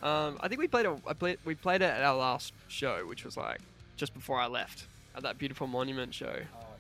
Um, 0.02 0.38
I 0.42 0.48
think 0.48 0.60
we 0.60 0.68
played 0.68 0.88
a 0.88 0.98
I 1.08 1.14
played, 1.14 1.38
we 1.46 1.54
played 1.54 1.82
it 1.84 1.86
at 1.86 2.02
our 2.02 2.16
last 2.16 2.52
show, 2.68 3.06
which 3.06 3.24
was 3.24 3.38
like 3.38 3.60
just 3.98 4.14
before 4.16 4.40
I 4.40 4.48
left 4.48 4.86
at 5.16 5.22
that 5.24 5.38
beautiful 5.38 5.68
monument 5.68 6.12
show. 6.14 6.36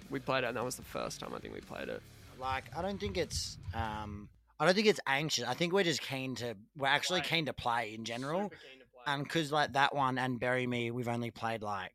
We 0.10 0.20
played 0.20 0.44
it, 0.44 0.48
and 0.48 0.58
that 0.58 0.66
was 0.66 0.76
the 0.76 0.84
first 0.84 1.20
time 1.20 1.32
I 1.36 1.40
think 1.40 1.54
we 1.54 1.62
played 1.62 1.88
it. 1.88 2.02
Like, 2.40 2.66
I 2.76 2.82
don't 2.82 3.00
think 3.00 3.18
it's. 3.18 3.58
Um, 3.76 4.28
I 4.60 4.66
don't 4.66 4.74
think 4.74 4.88
it's 4.88 5.00
anxious. 5.06 5.46
I 5.48 5.54
think 5.54 5.72
we're 5.72 5.84
just 5.84 6.02
keen 6.02 6.34
to. 6.36 6.56
We're 6.76 6.88
actually 6.88 7.22
Play. 7.22 7.30
keen 7.30 7.46
to 7.46 7.54
play 7.54 7.94
in 7.94 8.06
general, 8.06 8.44
Super 8.44 8.56
keen 8.56 8.80
to 8.80 8.86
play. 8.92 9.14
and 9.14 9.24
because 9.24 9.52
like 9.52 9.74
that 9.74 9.94
one 9.96 10.18
and 10.18 10.40
Bury 10.40 10.66
Me, 10.66 10.90
we've 10.92 11.08
only 11.08 11.30
played 11.32 11.62
like. 11.62 11.94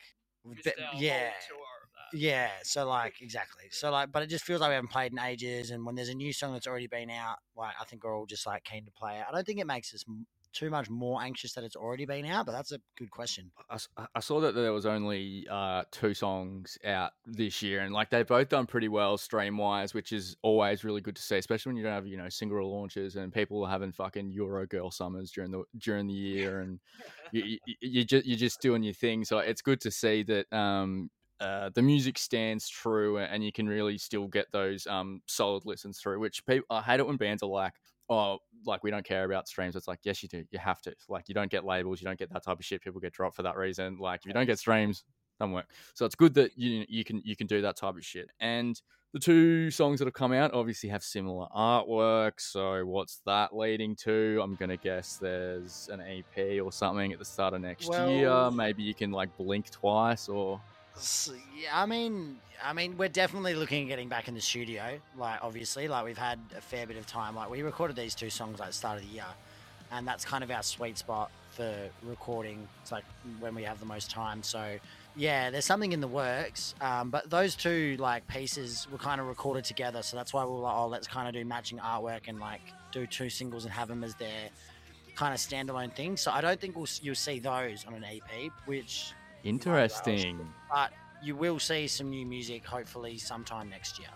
Just 0.54 0.64
be- 0.64 0.82
our 0.82 0.92
whole 0.92 1.00
yeah, 1.02 1.30
tour. 1.48 1.58
Yeah. 2.12 2.50
So 2.62 2.86
like 2.86 3.20
exactly. 3.20 3.64
So 3.70 3.90
like, 3.90 4.12
but 4.12 4.22
it 4.22 4.28
just 4.28 4.44
feels 4.44 4.60
like 4.60 4.70
we 4.70 4.74
haven't 4.74 4.90
played 4.90 5.12
in 5.12 5.18
ages, 5.18 5.70
and 5.70 5.84
when 5.84 5.94
there's 5.94 6.08
a 6.08 6.14
new 6.14 6.32
song 6.32 6.52
that's 6.52 6.66
already 6.66 6.86
been 6.86 7.10
out, 7.10 7.38
like 7.56 7.74
I 7.80 7.84
think 7.84 8.04
we're 8.04 8.16
all 8.16 8.26
just 8.26 8.46
like 8.46 8.64
keen 8.64 8.84
to 8.84 8.92
play 8.92 9.18
it. 9.18 9.24
I 9.28 9.32
don't 9.32 9.46
think 9.46 9.60
it 9.60 9.66
makes 9.66 9.94
us 9.94 10.04
m- 10.08 10.26
too 10.52 10.70
much 10.70 10.88
more 10.90 11.22
anxious 11.22 11.52
that 11.52 11.64
it's 11.64 11.76
already 11.76 12.04
been 12.04 12.24
out, 12.26 12.46
but 12.46 12.52
that's 12.52 12.72
a 12.72 12.80
good 12.96 13.10
question. 13.10 13.50
I 14.14 14.20
saw 14.20 14.40
that 14.40 14.54
there 14.54 14.72
was 14.72 14.86
only 14.86 15.46
uh, 15.50 15.84
two 15.90 16.14
songs 16.14 16.78
out 16.84 17.12
this 17.26 17.62
year, 17.62 17.80
and 17.80 17.92
like 17.92 18.10
they've 18.10 18.26
both 18.26 18.48
done 18.48 18.66
pretty 18.66 18.88
well 18.88 19.18
stream 19.18 19.56
wise, 19.56 19.94
which 19.94 20.12
is 20.12 20.36
always 20.42 20.84
really 20.84 21.00
good 21.00 21.16
to 21.16 21.22
see, 21.22 21.36
especially 21.36 21.70
when 21.70 21.76
you 21.76 21.82
don't 21.82 21.92
have 21.92 22.06
you 22.06 22.16
know 22.16 22.28
single 22.28 22.70
launches 22.70 23.16
and 23.16 23.32
people 23.32 23.64
are 23.64 23.70
having 23.70 23.92
fucking 23.92 24.32
Euro 24.32 24.66
girl 24.66 24.90
summers 24.90 25.30
during 25.30 25.50
the 25.50 25.62
during 25.76 26.06
the 26.06 26.14
year, 26.14 26.60
and 26.60 26.80
you, 27.32 27.58
you, 27.66 27.74
you 27.80 28.04
just 28.04 28.26
you're 28.26 28.38
just 28.38 28.60
doing 28.60 28.82
your 28.82 28.94
thing. 28.94 29.24
So 29.24 29.38
it's 29.38 29.62
good 29.62 29.80
to 29.82 29.90
see 29.90 30.22
that 30.24 30.52
um, 30.52 31.10
uh, 31.40 31.70
the 31.74 31.82
music 31.82 32.18
stands 32.18 32.68
true, 32.68 33.18
and 33.18 33.44
you 33.44 33.52
can 33.52 33.68
really 33.68 33.98
still 33.98 34.26
get 34.26 34.46
those 34.52 34.86
um, 34.86 35.20
solid 35.26 35.64
listens 35.64 35.98
through. 35.98 36.20
Which 36.20 36.44
people 36.46 36.66
I 36.70 36.82
hate 36.82 37.00
it 37.00 37.06
when 37.06 37.16
bands 37.16 37.42
are 37.42 37.48
like. 37.48 37.74
Oh, 38.10 38.38
like 38.64 38.82
we 38.82 38.90
don't 38.90 39.04
care 39.04 39.24
about 39.24 39.48
streams. 39.48 39.76
It's 39.76 39.86
like, 39.86 39.98
yes, 40.02 40.22
you 40.22 40.30
do. 40.30 40.42
You 40.50 40.58
have 40.58 40.80
to. 40.80 40.94
Like, 41.10 41.28
you 41.28 41.34
don't 41.34 41.50
get 41.50 41.66
labels. 41.66 42.00
You 42.00 42.06
don't 42.06 42.18
get 42.18 42.32
that 42.32 42.42
type 42.42 42.58
of 42.58 42.64
shit. 42.64 42.82
People 42.82 43.02
get 43.02 43.12
dropped 43.12 43.36
for 43.36 43.42
that 43.42 43.54
reason. 43.54 43.98
Like, 43.98 44.20
if 44.20 44.26
you 44.26 44.32
don't 44.32 44.46
get 44.46 44.58
streams, 44.58 45.04
doesn't 45.38 45.52
work. 45.52 45.70
So 45.94 46.04
it's 46.04 46.14
good 46.14 46.34
that 46.34 46.56
you 46.56 46.84
you 46.88 47.04
can 47.04 47.22
you 47.24 47.36
can 47.36 47.46
do 47.46 47.62
that 47.62 47.76
type 47.76 47.96
of 47.96 48.04
shit. 48.04 48.30
And 48.40 48.80
the 49.12 49.18
two 49.18 49.70
songs 49.70 49.98
that 49.98 50.04
have 50.06 50.14
come 50.14 50.32
out 50.32 50.52
obviously 50.52 50.90
have 50.90 51.02
similar 51.02 51.46
artwork. 51.56 52.32
So 52.38 52.84
what's 52.84 53.20
that 53.26 53.56
leading 53.56 53.96
to? 53.96 54.40
I'm 54.42 54.54
gonna 54.56 54.76
guess 54.76 55.16
there's 55.16 55.88
an 55.90 56.00
EP 56.00 56.60
or 56.62 56.72
something 56.72 57.12
at 57.12 57.18
the 57.18 57.24
start 57.24 57.54
of 57.54 57.60
next 57.60 57.90
year. 57.92 58.50
Maybe 58.50 58.82
you 58.82 58.94
can 58.94 59.10
like 59.10 59.34
blink 59.36 59.70
twice 59.70 60.28
or 60.28 60.60
I 61.72 61.86
mean, 61.86 62.38
I 62.62 62.72
mean, 62.72 62.96
we're 62.96 63.08
definitely 63.08 63.54
looking 63.54 63.84
at 63.84 63.88
getting 63.88 64.08
back 64.08 64.28
in 64.28 64.34
the 64.34 64.40
studio. 64.40 64.98
Like, 65.16 65.40
obviously, 65.42 65.88
like 65.88 66.04
we've 66.04 66.18
had 66.18 66.38
a 66.56 66.60
fair 66.60 66.86
bit 66.86 66.96
of 66.96 67.06
time. 67.06 67.34
Like, 67.36 67.50
we 67.50 67.62
recorded 67.62 67.96
these 67.96 68.14
two 68.14 68.30
songs 68.30 68.58
like 68.58 68.68
at 68.68 68.72
the 68.72 68.78
start 68.78 68.98
of 68.98 69.06
the 69.06 69.14
year, 69.14 69.24
and 69.92 70.06
that's 70.06 70.24
kind 70.24 70.42
of 70.42 70.50
our 70.50 70.62
sweet 70.62 70.98
spot 70.98 71.30
for 71.50 71.74
recording. 72.02 72.66
It's 72.82 72.92
like 72.92 73.04
when 73.40 73.54
we 73.54 73.62
have 73.64 73.80
the 73.80 73.86
most 73.86 74.10
time. 74.10 74.42
So, 74.42 74.78
yeah, 75.16 75.50
there's 75.50 75.64
something 75.64 75.92
in 75.92 76.00
the 76.00 76.08
works. 76.08 76.74
Um, 76.80 77.10
but 77.10 77.28
those 77.30 77.54
two 77.54 77.96
like 77.98 78.26
pieces 78.28 78.86
were 78.90 78.98
kind 78.98 79.20
of 79.20 79.26
recorded 79.26 79.64
together, 79.64 80.02
so 80.02 80.16
that's 80.16 80.32
why 80.32 80.44
we 80.44 80.50
were 80.52 80.58
like, 80.58 80.76
oh, 80.76 80.86
let's 80.88 81.06
kind 81.06 81.28
of 81.28 81.34
do 81.34 81.44
matching 81.44 81.78
artwork 81.78 82.28
and 82.28 82.40
like 82.40 82.60
do 82.92 83.06
two 83.06 83.30
singles 83.30 83.64
and 83.64 83.72
have 83.72 83.88
them 83.88 84.04
as 84.04 84.14
their 84.14 84.50
kind 85.14 85.34
of 85.34 85.40
standalone 85.40 85.92
thing. 85.92 86.16
So 86.16 86.30
I 86.30 86.40
don't 86.40 86.60
think 86.60 86.76
we'll, 86.76 86.86
you'll 87.02 87.14
see 87.16 87.40
those 87.40 87.84
on 87.86 87.94
an 87.94 88.04
EP, 88.04 88.52
which 88.66 89.12
interesting. 89.44 90.38
but 90.70 90.92
you 91.22 91.34
will 91.36 91.58
see 91.58 91.86
some 91.88 92.10
new 92.10 92.24
music 92.26 92.64
hopefully 92.64 93.18
sometime 93.18 93.68
next 93.68 93.98
year. 93.98 94.08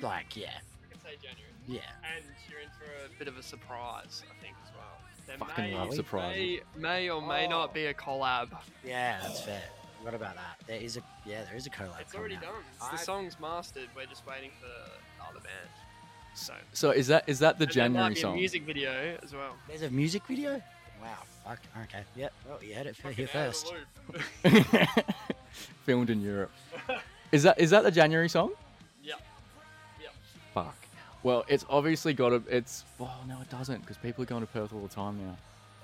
Like, 0.00 0.36
yeah, 0.36 0.48
I 0.88 0.92
can 0.92 1.00
say 1.00 1.10
January. 1.22 1.52
yeah. 1.66 1.80
And 2.14 2.24
you're 2.50 2.60
in 2.60 2.68
for 2.78 2.84
a 3.14 3.18
bit 3.18 3.28
of 3.28 3.36
a 3.38 3.42
surprise, 3.42 4.22
I 4.30 4.42
think, 4.42 4.54
as 4.64 4.70
well. 4.74 4.82
There 5.26 5.38
Fucking 5.38 5.64
may, 5.64 5.74
love 5.74 5.94
surprises. 5.94 6.60
May, 6.76 6.80
may 6.82 7.10
or 7.10 7.20
may 7.20 7.46
Oh. 7.46 7.50
not 7.50 7.74
be 7.74 7.86
a 7.86 7.94
collab. 7.94 8.48
Yeah, 8.84 9.18
that's 9.22 9.40
fair. 9.40 9.62
What 10.02 10.14
about 10.14 10.36
that? 10.36 10.58
There 10.68 10.76
is 10.80 10.96
a 10.96 11.02
yeah, 11.24 11.42
there 11.44 11.56
is 11.56 11.66
a 11.66 11.70
collab. 11.70 12.00
It's 12.00 12.14
already 12.14 12.36
out. 12.36 12.42
done. 12.42 12.52
It's 12.76 12.88
the 12.90 12.96
song's 12.98 13.40
mastered. 13.40 13.88
We're 13.96 14.06
just 14.06 14.24
waiting 14.26 14.50
for 14.60 14.66
the 14.68 15.24
other 15.28 15.40
band. 15.40 15.68
So 16.34 16.54
So 16.72 16.90
is 16.90 17.06
that 17.08 17.24
is 17.26 17.38
that 17.40 17.58
the 17.58 17.64
and 17.64 17.72
there 17.74 17.88
might 17.88 18.14
January 18.14 18.14
be 18.14 18.20
a 18.20 18.22
song? 18.22 18.34
music 18.36 18.62
video 18.64 19.18
as 19.22 19.32
well. 19.32 19.56
There's 19.66 19.82
a 19.82 19.90
music 19.90 20.24
video. 20.26 20.62
Wow. 21.02 21.16
Fuck. 21.46 21.60
Okay. 21.84 22.02
Yep. 22.16 22.32
Well, 22.48 22.58
you 22.62 22.74
had 22.74 22.86
it 22.86 22.96
f- 23.04 23.14
here 23.14 23.26
Fucking 23.26 23.40
out 23.40 23.48
of 23.48 24.74
first. 24.74 25.04
Filmed 25.84 26.10
in 26.10 26.20
Europe. 26.20 26.50
Is 27.32 27.42
that 27.44 27.58
is 27.60 27.70
that 27.70 27.84
the 27.84 27.90
January 27.90 28.28
song? 28.28 28.50
Yep. 29.02 29.20
Yep. 30.02 30.12
Fuck. 30.54 30.76
Well, 31.22 31.44
it's 31.48 31.64
obviously 31.68 32.14
got 32.14 32.30
to. 32.30 32.42
It's. 32.48 32.84
Oh 33.00 33.10
no, 33.28 33.40
it 33.40 33.50
doesn't 33.50 33.80
because 33.82 33.96
people 33.98 34.22
are 34.22 34.26
going 34.26 34.40
to 34.42 34.46
Perth 34.48 34.72
all 34.72 34.80
the 34.82 34.88
time 34.94 35.18
now. 35.24 35.36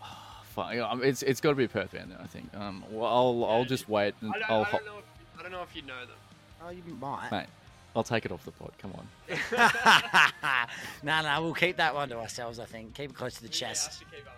Oh, 0.02 0.06
fuck. 0.54 0.74
Yeah, 0.74 0.88
um, 0.88 1.02
It's 1.04 1.22
it's 1.22 1.40
got 1.40 1.50
to 1.50 1.56
be 1.56 1.64
a 1.64 1.68
Perth 1.68 1.92
band 1.92 2.10
then. 2.10 2.18
I 2.20 2.26
think. 2.26 2.50
Um. 2.56 2.84
Well, 2.90 3.06
I'll 3.10 3.44
I'll 3.44 3.64
just 3.64 3.88
wait 3.88 4.14
and 4.20 4.32
I 4.34 4.38
don't, 4.38 4.50
I'll 4.50 4.60
I 4.62 4.64
ho- 4.64 4.78
don't 4.78 4.86
know. 4.86 4.98
If, 4.98 5.04
I 5.38 5.42
don't 5.42 5.52
know 5.52 5.62
if 5.62 5.76
you 5.76 5.82
know 5.82 6.00
them. 6.00 6.16
Oh, 6.64 6.70
you 6.70 6.82
might. 7.00 7.30
mate. 7.30 7.46
I'll 7.94 8.02
take 8.02 8.24
it 8.24 8.32
off 8.32 8.42
the 8.44 8.52
pod. 8.52 8.72
Come 8.78 8.92
on. 8.94 9.06
no, 11.02 11.20
no, 11.22 11.42
we'll 11.42 11.52
keep 11.52 11.76
that 11.76 11.94
one 11.94 12.08
to 12.08 12.16
ourselves. 12.18 12.58
I 12.58 12.64
think 12.64 12.94
keep 12.94 13.10
it 13.10 13.16
close 13.16 13.34
to 13.34 13.42
the 13.42 13.48
Yeah, 13.48 13.66
I 13.68 13.70
chest. 13.70 13.98
should 13.98 14.10
keep 14.10 14.26
on. 14.26 14.32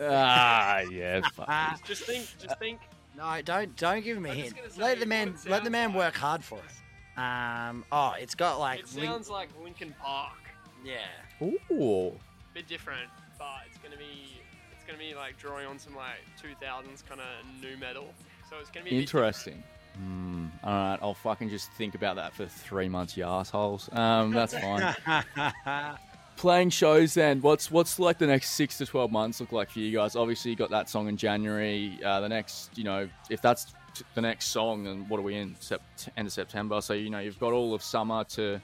Ah 0.00 0.80
yeah. 0.90 1.20
Fuck. 1.34 1.84
Just 1.86 2.04
think. 2.04 2.26
Just 2.40 2.58
think. 2.58 2.80
No, 3.16 3.40
don't 3.44 3.74
don't 3.76 4.02
give 4.04 4.16
him 4.16 4.26
a 4.26 4.30
I'm 4.30 4.36
just 4.36 4.44
hint. 4.52 4.56
gonna 4.56 4.70
say 4.70 4.80
Let 4.82 4.94
the 4.96 5.00
what 5.00 5.08
man 5.08 5.28
it 5.28 5.34
let 5.34 5.42
the 5.44 5.50
sounds 5.56 5.70
man 5.70 5.88
like. 5.88 5.96
work 5.96 6.14
hard 6.16 6.44
for 6.44 6.58
it. 6.58 7.20
Um. 7.20 7.84
Oh, 7.92 8.14
it's 8.18 8.34
got 8.34 8.58
like 8.60 8.80
It 8.80 8.94
link- 8.94 9.06
sounds 9.10 9.28
like 9.28 9.48
Linkin 9.62 9.94
Park. 10.00 10.38
yeah. 10.84 10.98
Ooh. 11.42 12.12
bit 12.54 12.66
different, 12.68 13.08
but 13.38 13.62
it's 13.68 13.78
gonna 13.78 13.96
be 13.96 14.40
it's 14.72 14.84
gonna 14.86 14.98
be 14.98 15.14
like 15.14 15.36
drawing 15.38 15.66
on 15.66 15.78
some 15.78 15.94
like 15.96 16.18
2000s 16.42 17.06
kind 17.06 17.20
of 17.20 17.26
nu 17.62 17.76
metal. 17.76 18.14
So 18.48 18.56
it's 18.60 18.70
gonna 18.70 18.84
be 18.84 18.90
a 18.90 18.94
bit 18.94 19.00
Interesting. 19.00 19.62
Hmm. 19.96 20.46
All 20.62 20.72
right. 20.72 20.98
I'll 21.02 21.14
fucking 21.14 21.50
just 21.50 21.70
think 21.72 21.94
about 21.96 22.16
that 22.16 22.32
for 22.32 22.46
three 22.46 22.88
months, 22.88 23.16
you 23.16 23.24
assholes. 23.24 23.90
Um. 23.92 24.30
That's 24.32 24.54
fine. 24.56 24.94
playing 26.40 26.70
shows 26.70 27.12
then 27.12 27.38
what's 27.42 27.70
what's 27.70 27.98
like 27.98 28.16
the 28.16 28.26
next 28.26 28.52
six 28.52 28.78
to 28.78 28.86
12 28.86 29.12
months 29.12 29.40
look 29.40 29.52
like 29.52 29.70
for 29.70 29.80
you 29.80 29.94
guys? 29.94 30.16
Obviously 30.16 30.50
you 30.50 30.56
got 30.56 30.70
that 30.70 30.88
song 30.88 31.06
in 31.06 31.16
january 31.16 31.98
uh, 32.02 32.18
the 32.20 32.28
next 32.28 32.76
you 32.78 32.84
know 32.84 33.06
if 33.28 33.42
that's 33.42 33.74
the 34.14 34.22
next 34.22 34.46
song 34.46 34.84
then 34.84 35.06
what 35.08 35.20
are 35.20 35.22
we 35.22 35.34
in? 35.34 35.54
End 36.16 36.26
of 36.26 36.32
september. 36.32 36.80
So 36.80 36.94
you 36.94 37.10
know 37.10 37.18
you've 37.18 37.38
got 37.38 37.52
all 37.52 37.74
of 37.74 37.82
summer 37.82 38.24
to 38.24 38.58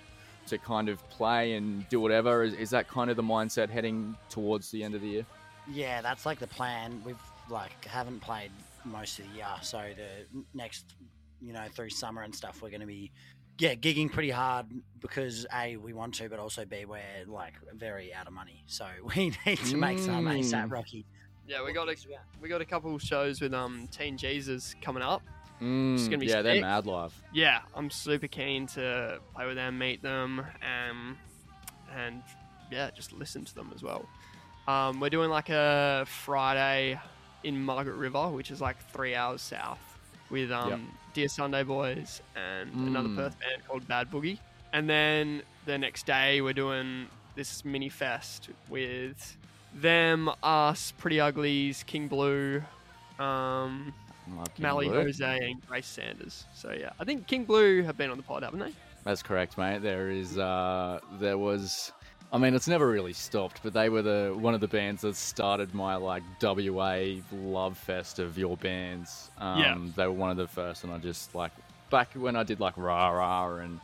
to 0.46 0.58
kind 0.58 0.88
of 0.88 1.06
play 1.10 1.54
and 1.54 1.86
do 1.88 2.00
whatever. 2.00 2.44
Is, 2.44 2.54
is 2.54 2.70
that 2.70 2.88
kind 2.88 3.10
of 3.10 3.16
the 3.16 3.22
mindset 3.22 3.68
heading 3.68 4.16
towards 4.30 4.70
the 4.70 4.82
end 4.82 4.94
of 4.94 5.02
the 5.02 5.08
year? 5.08 5.26
Yeah, 5.70 6.00
that's 6.00 6.24
like 6.24 6.38
the 6.38 6.46
plan. 6.46 7.02
We've 7.04 7.16
like 7.50 7.84
haven't 7.84 8.20
played 8.20 8.52
most 8.84 9.18
of 9.18 9.28
the 9.28 9.36
year, 9.36 9.46
so 9.62 9.78
the 9.78 10.42
next, 10.54 10.94
you 11.40 11.52
know, 11.52 11.64
through 11.74 11.90
summer 11.90 12.22
and 12.22 12.34
stuff, 12.34 12.62
we're 12.62 12.70
going 12.70 12.80
to 12.80 12.86
be, 12.86 13.10
yeah, 13.58 13.74
gigging 13.74 14.12
pretty 14.12 14.30
hard 14.30 14.66
because 15.00 15.46
a 15.54 15.76
we 15.76 15.92
want 15.92 16.14
to, 16.14 16.28
but 16.28 16.38
also 16.38 16.64
b 16.64 16.84
we're 16.84 17.00
like 17.26 17.54
very 17.74 18.12
out 18.12 18.26
of 18.26 18.32
money, 18.32 18.62
so 18.66 18.86
we 19.16 19.32
need 19.46 19.58
to 19.58 19.76
make 19.76 19.98
some 19.98 20.24
Mm. 20.24 20.38
ASAP, 20.40 20.70
Rocky. 20.70 21.04
Yeah, 21.48 21.64
we 21.64 21.72
got 21.72 21.88
a 21.88 21.96
we 22.40 22.48
got 22.48 22.60
a 22.60 22.64
couple 22.64 22.98
shows 22.98 23.40
with 23.40 23.54
um 23.54 23.88
Teen 23.92 24.16
Jesus 24.16 24.74
coming 24.82 25.02
up. 25.02 25.22
mm, 25.62 26.04
gonna 26.06 26.18
be 26.18 26.26
yeah 26.26 26.42
they're 26.42 26.60
mad 26.60 26.86
live 26.86 27.14
Yeah, 27.32 27.60
I'm 27.74 27.88
super 27.90 28.26
keen 28.26 28.66
to 28.68 29.20
play 29.34 29.46
with 29.46 29.56
them, 29.56 29.78
meet 29.78 30.02
them, 30.02 30.40
um, 30.40 31.16
and 31.96 32.22
yeah, 32.70 32.90
just 32.90 33.12
listen 33.12 33.44
to 33.44 33.54
them 33.54 33.70
as 33.74 33.82
well. 33.82 34.06
Um, 34.66 34.98
we're 34.98 35.08
doing 35.10 35.30
like 35.30 35.48
a 35.48 36.04
Friday 36.08 37.00
in 37.44 37.64
Margaret 37.64 37.94
River, 37.94 38.28
which 38.28 38.50
is 38.50 38.60
like 38.60 38.76
three 38.90 39.14
hours 39.14 39.40
south, 39.40 39.95
with 40.30 40.50
um, 40.52 40.70
Yep. 40.70 40.80
Dear 41.14 41.28
Sunday 41.28 41.62
Boys 41.62 42.20
and 42.34 42.72
another 42.74 43.08
Mm. 43.08 43.16
Perth 43.16 43.38
band 43.40 43.66
called 43.66 43.86
Bad 43.88 44.10
Boogie. 44.10 44.38
And 44.72 44.88
then 44.88 45.42
the 45.64 45.78
next 45.78 46.06
day, 46.06 46.40
we're 46.42 46.52
doing 46.52 47.06
this 47.34 47.64
mini 47.64 47.88
fest 47.88 48.50
with 48.68 49.36
them, 49.74 50.30
us, 50.42 50.92
Pretty 50.98 51.20
Uglies, 51.20 51.82
King 51.84 52.08
Blue, 52.08 52.62
um, 53.18 53.92
Mally 54.58 54.88
Blue. 54.88 55.02
Jose, 55.02 55.38
and 55.50 55.66
Grace 55.66 55.86
Sanders. 55.86 56.46
So 56.54 56.72
yeah, 56.72 56.90
I 57.00 57.04
think 57.04 57.26
King 57.26 57.44
Blue 57.44 57.82
have 57.82 57.96
been 57.96 58.10
on 58.10 58.16
the 58.16 58.22
pod, 58.22 58.42
haven't 58.42 58.60
they? 58.60 58.72
That's 59.04 59.22
correct, 59.22 59.56
mate. 59.56 59.82
There 59.82 60.10
is, 60.10 60.36
uh, 60.36 60.98
there 61.20 61.38
was 61.38 61.92
I 62.32 62.38
mean, 62.38 62.54
it's 62.54 62.68
never 62.68 62.88
really 62.88 63.12
stopped, 63.12 63.60
but 63.62 63.72
they 63.72 63.88
were 63.88 64.02
the 64.02 64.34
one 64.36 64.54
of 64.54 64.60
the 64.60 64.68
bands 64.68 65.02
that 65.02 65.16
started 65.16 65.74
my 65.74 65.94
like 65.96 66.22
WA 66.42 67.20
love 67.32 67.78
fest 67.78 68.18
of 68.18 68.36
your 68.36 68.56
bands. 68.56 69.30
Um, 69.38 69.58
Yeah. 69.60 69.78
They 69.96 70.06
were 70.06 70.12
one 70.12 70.30
of 70.30 70.36
the 70.36 70.48
first, 70.48 70.84
and 70.84 70.92
I 70.92 70.98
just 70.98 71.34
like 71.34 71.52
back 71.90 72.12
when 72.14 72.34
I 72.36 72.42
did 72.42 72.58
like 72.60 72.76
Rah 72.76 73.08
Rah 73.10 73.56
and 73.56 73.80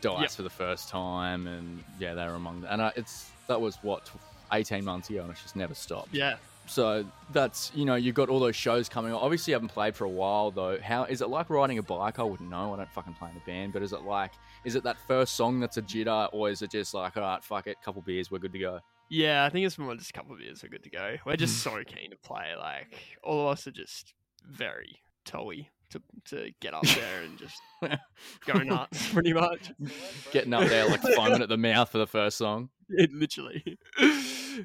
Dice 0.00 0.20
Yep. 0.20 0.30
for 0.32 0.42
the 0.42 0.50
first 0.50 0.88
time, 0.88 1.46
and 1.46 1.84
yeah, 2.00 2.14
they 2.14 2.24
were 2.26 2.34
among. 2.34 2.64
And 2.68 2.80
I, 2.82 2.92
it's 2.96 3.30
that 3.46 3.60
was 3.60 3.76
what 3.82 4.10
eighteen 4.52 4.84
months 4.84 5.10
ago, 5.10 5.20
and 5.22 5.30
it's 5.30 5.42
just 5.42 5.54
never 5.56 5.74
stopped. 5.74 6.12
Yeah. 6.12 6.36
So 6.72 7.04
that's 7.30 7.70
you 7.74 7.84
know 7.84 7.96
you've 7.96 8.14
got 8.14 8.30
all 8.30 8.40
those 8.40 8.56
shows 8.56 8.88
coming. 8.88 9.12
on. 9.12 9.20
Obviously, 9.20 9.50
you 9.50 9.56
haven't 9.56 9.68
played 9.68 9.94
for 9.94 10.04
a 10.04 10.08
while 10.08 10.50
though. 10.50 10.78
How 10.82 11.04
is 11.04 11.20
it 11.20 11.28
like 11.28 11.50
riding 11.50 11.76
a 11.76 11.82
bike? 11.82 12.18
I 12.18 12.22
wouldn't 12.22 12.48
know. 12.48 12.72
I 12.72 12.78
don't 12.78 12.90
fucking 12.90 13.12
play 13.14 13.28
in 13.30 13.36
a 13.36 13.44
band. 13.44 13.74
But 13.74 13.82
is 13.82 13.92
it 13.92 14.02
like 14.02 14.32
is 14.64 14.74
it 14.74 14.82
that 14.84 14.96
first 15.06 15.34
song 15.34 15.60
that's 15.60 15.76
a 15.76 15.82
jitter, 15.82 16.30
or 16.32 16.48
is 16.48 16.62
it 16.62 16.70
just 16.70 16.94
like 16.94 17.18
all 17.18 17.22
right, 17.22 17.44
fuck 17.44 17.66
it, 17.66 17.76
couple 17.82 18.00
beers, 18.00 18.30
we're 18.30 18.38
good 18.38 18.54
to 18.54 18.58
go? 18.58 18.80
Yeah, 19.10 19.44
I 19.44 19.50
think 19.50 19.66
it's 19.66 19.76
more 19.76 19.94
just 19.94 20.08
a 20.08 20.12
couple 20.14 20.34
of 20.34 20.40
years. 20.40 20.62
We're 20.62 20.70
good 20.70 20.84
to 20.84 20.90
go. 20.90 21.16
We're 21.26 21.36
just 21.36 21.56
mm. 21.56 21.70
so 21.70 21.84
keen 21.84 22.10
to 22.10 22.16
play. 22.16 22.54
Like 22.58 22.94
all 23.22 23.48
of 23.48 23.52
us 23.52 23.66
are 23.66 23.72
just 23.72 24.14
very 24.50 25.02
toey 25.26 25.68
to 25.90 26.02
to 26.24 26.50
get 26.60 26.72
up 26.74 26.86
there 26.86 27.22
and 27.22 27.38
just 27.38 27.60
go 28.46 28.58
nuts, 28.60 29.08
pretty 29.12 29.32
much. 29.32 29.72
Getting 30.30 30.54
up 30.54 30.68
there 30.68 30.88
like 30.88 31.02
foaming 31.02 31.42
at 31.42 31.50
the 31.50 31.58
mouth 31.58 31.90
for 31.90 31.98
the 31.98 32.06
first 32.06 32.38
song. 32.38 32.70
It 32.94 33.10
literally, 33.10 33.78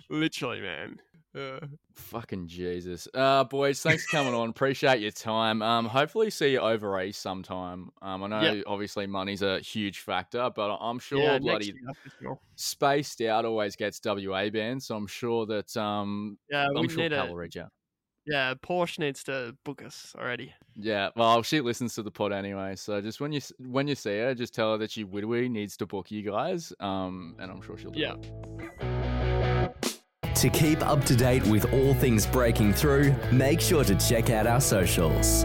literally, 0.10 0.60
man. 0.60 1.00
Uh, 1.38 1.60
Fucking 1.94 2.48
Jesus. 2.48 3.08
Uh, 3.14 3.44
boys, 3.44 3.82
thanks 3.82 4.06
for 4.06 4.18
coming 4.18 4.34
on. 4.34 4.50
Appreciate 4.50 5.02
your 5.02 5.12
time. 5.12 5.62
Um, 5.62 5.86
hopefully 5.86 6.30
see 6.30 6.52
you 6.54 6.60
over 6.60 7.00
east 7.02 7.22
sometime. 7.22 7.90
Um, 8.02 8.24
I 8.24 8.28
know 8.28 8.42
Yeah. 8.54 8.62
obviously 8.66 9.08
money's 9.08 9.42
a 9.42 9.60
huge 9.60 10.00
factor, 10.00 10.50
but 10.56 10.76
I'm 10.80 11.00
sure 11.00 11.20
yeah, 11.22 11.40
bloody 11.40 11.74
next 11.74 11.82
year, 11.82 11.94
for 12.04 12.10
sure. 12.24 12.40
spaced 12.56 13.22
out 13.22 13.46
always 13.46 13.76
gets 13.76 14.00
WA 14.04 14.50
bands, 14.50 14.86
so 14.88 14.96
I'm 14.96 15.08
sure 15.08 15.46
that 15.48 15.76
um 15.78 16.38
Yeah, 16.50 16.68
we 16.74 16.80
I'm 16.82 16.90
sure 16.90 17.04
need 17.04 17.12
Cal 17.12 17.26
a 17.26 17.30
will 17.30 17.36
reach 17.36 17.58
out. 17.58 17.72
yeah. 18.26 18.54
Portia 18.62 19.02
needs 19.02 19.24
to 19.26 19.56
book 19.64 19.84
us 19.84 20.16
already. 20.18 20.54
Yeah, 20.76 21.10
well, 21.16 21.42
she 21.44 21.62
listens 21.62 21.96
to 21.96 22.04
the 22.04 22.12
pod 22.12 22.32
anyway, 22.32 22.76
so 22.76 23.02
just 23.02 23.20
when 23.20 23.32
you 23.32 23.42
when 23.60 23.88
you 23.88 23.96
see 23.96 24.18
her, 24.20 24.34
just 24.36 24.54
tell 24.54 24.72
her 24.74 24.78
that 24.78 24.92
she 24.92 25.04
Widwee 25.04 25.50
needs 25.50 25.76
to 25.78 25.86
book 25.86 26.10
you 26.12 26.22
guys, 26.22 26.72
um, 26.80 27.36
and 27.40 27.52
I'm 27.52 27.62
sure 27.62 27.78
she'll 27.78 27.92
do 27.92 28.00
Yeah. 28.00 28.14
it. 28.14 28.87
To 30.38 30.50
keep 30.52 30.86
up 30.86 31.04
to 31.06 31.16
date 31.16 31.44
with 31.48 31.74
all 31.74 31.96
things 31.96 32.28
breaking 32.28 32.74
through, 32.74 33.16
make 33.32 33.60
sure 33.60 33.84
to 33.84 33.96
check 33.96 34.30
out 34.30 34.46
our 34.46 34.62
socials. 34.62 35.44